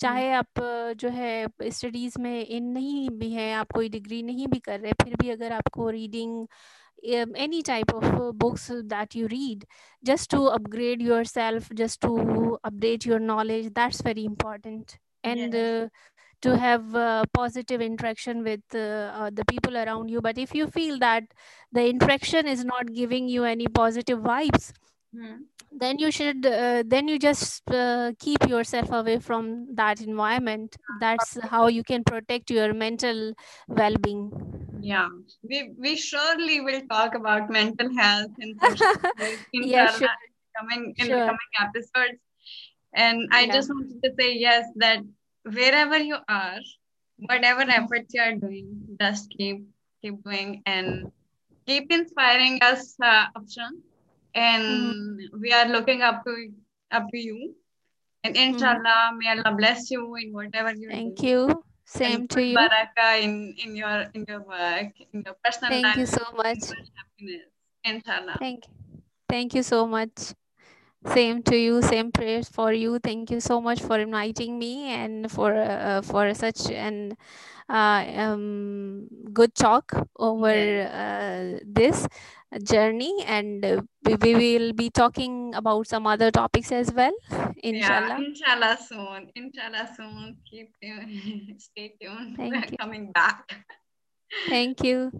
चाहे 0.00 0.30
आप 0.34 0.60
जो 0.98 1.08
है 1.10 1.48
स्टडीज़ 1.70 2.18
में 2.20 2.46
इन 2.46 2.64
नहीं 2.72 3.08
भी 3.12 3.30
हैं 3.32 3.54
आप 3.56 3.72
कोई 3.74 3.88
डिग्री 3.88 4.22
नहीं 4.22 4.46
भी 4.48 4.58
कर 4.60 4.80
रहे 4.80 4.92
फिर 5.04 5.16
भी 5.22 5.30
अगर 5.30 5.52
आपको 5.54 5.88
reading 5.90 6.46
um, 7.14 7.32
any 7.36 7.62
type 7.62 7.92
of 7.94 8.04
uh, 8.20 8.32
books 8.32 8.70
that 8.86 9.14
you 9.14 9.26
read 9.28 9.64
just 10.04 10.30
to 10.30 10.42
upgrade 10.46 11.00
yourself 11.02 11.68
just 11.74 12.00
to 12.00 12.58
update 12.64 13.04
your 13.04 13.18
knowledge 13.18 13.68
that's 13.74 14.00
very 14.02 14.24
important 14.24 14.98
and 15.24 15.54
Yes. 15.54 15.54
uh, 15.54 15.88
to 16.42 16.56
have 16.56 16.94
uh, 16.94 17.24
positive 17.32 17.80
interaction 17.80 18.42
with 18.44 18.60
uh, 18.74 18.78
uh, 18.78 19.30
the 19.32 19.44
people 19.44 19.76
around 19.76 20.08
you 20.08 20.20
but 20.20 20.38
if 20.38 20.54
you 20.54 20.66
feel 20.66 20.98
that 20.98 21.24
the 21.72 21.86
interaction 21.88 22.46
is 22.46 22.64
not 22.64 22.92
giving 22.92 23.28
you 23.28 23.44
any 23.44 23.66
positive 23.68 24.18
vibes 24.20 24.72
Hmm. 25.12 25.44
then 25.72 25.98
you 25.98 26.10
should 26.10 26.44
uh, 26.46 26.82
then 26.86 27.08
you 27.08 27.18
just 27.18 27.62
uh, 27.70 28.12
keep 28.18 28.46
yourself 28.48 28.90
away 28.90 29.18
from 29.18 29.74
that 29.74 30.00
environment 30.00 30.76
that's 30.90 31.38
how 31.50 31.66
you 31.66 31.82
can 31.84 32.02
protect 32.04 32.50
your 32.50 32.72
mental 32.72 33.32
well-being 33.68 34.30
Yeah, 34.80 35.08
we 35.42 35.72
we 35.78 35.96
surely 35.96 36.60
will 36.60 36.82
talk 36.88 37.14
about 37.14 37.50
mental 37.50 37.88
health 37.96 38.32
in 38.38 38.58
Yeah, 39.52 39.86
sure. 39.86 40.08
coming 40.58 40.94
in 40.98 41.08
Sure. 41.08 41.16
the 41.16 41.22
coming 41.24 41.52
episodes. 41.60 42.20
And 42.94 43.28
I 43.32 43.46
Yeah. 43.46 43.50
just 43.50 43.70
wanted 43.70 44.02
to 44.04 44.10
say 44.18 44.34
yes 44.36 44.66
that 44.76 45.00
wherever 45.44 45.98
you 45.98 46.16
are, 46.28 46.58
whatever 47.18 47.62
efforts 47.62 48.14
you 48.14 48.22
are 48.22 48.34
doing, 48.34 48.96
just 49.00 49.30
keep 49.36 49.64
keep 50.02 50.22
doing 50.24 50.62
and 50.66 51.12
keep 51.66 51.90
inspiring 51.92 52.58
us, 52.62 52.96
uh, 53.02 53.26
Afshan. 53.36 53.82
And 54.34 55.18
mm-hmm. 55.18 55.40
we 55.40 55.52
are 55.52 55.68
looking 55.68 56.02
up 56.02 56.24
to 56.24 56.32
up 56.90 57.08
to 57.10 57.18
you. 57.18 57.54
And 58.24 58.36
inshallah, 58.36 59.14
may 59.16 59.30
Allah 59.30 59.54
bless 59.56 59.90
you 59.90 60.04
in 60.16 60.32
whatever 60.32 60.74
you're 60.74 60.90
thank 60.90 61.22
you. 61.22 61.64
Same 61.88 62.28
and 62.28 62.30
to 62.36 62.42
you. 62.44 62.52
barakah 62.52 63.22
in 63.22 63.56
in 63.56 63.72
your 63.72 64.04
in 64.12 64.28
your 64.28 64.44
work, 64.44 64.92
in 65.12 65.24
your 65.24 65.36
personal 65.40 65.72
thank 65.72 65.86
life, 65.86 65.96
you 65.96 66.06
so 66.06 66.24
much. 66.36 66.68
Happiness. 66.68 67.48
Inshallah. 67.84 68.36
thank 68.36 68.68
thank 69.30 69.54
you 69.54 69.62
so 69.62 69.86
much 69.86 70.34
same 71.14 71.42
to 71.42 71.56
you 71.56 71.82
same 71.82 72.10
prayers 72.12 72.48
for 72.48 72.72
you 72.72 72.98
thank 72.98 73.30
you 73.30 73.40
so 73.40 73.60
much 73.60 73.80
for 73.80 73.98
inviting 73.98 74.58
me 74.58 74.90
and 74.92 75.30
for 75.30 75.54
uh, 75.54 76.02
for 76.02 76.32
such 76.34 76.70
an 76.70 77.16
uh, 77.68 78.04
um, 78.16 79.08
good 79.32 79.54
talk 79.54 79.92
over 80.18 80.48
uh, 80.82 81.58
this 81.64 82.06
journey 82.62 83.12
and 83.26 83.64
we, 84.04 84.14
we 84.16 84.34
will 84.34 84.72
be 84.72 84.90
talking 84.90 85.54
about 85.54 85.86
some 85.86 86.06
other 86.06 86.30
topics 86.30 86.72
as 86.72 86.92
well 86.92 87.12
Yeah, 87.70 87.70
inshallah 87.70 88.18
inshallah 88.18 88.76
soon. 88.80 89.30
Inshallah 89.34 89.88
soon. 89.96 90.36
Keep 90.48 90.68
tuned. 90.82 91.60
Stay 91.60 91.94
tuned. 92.00 92.36
Thank 92.36 92.52
We're 92.52 92.70
you. 92.70 92.78
coming 92.78 93.12
back. 93.12 93.44
thank 94.48 94.82
you 94.84 95.10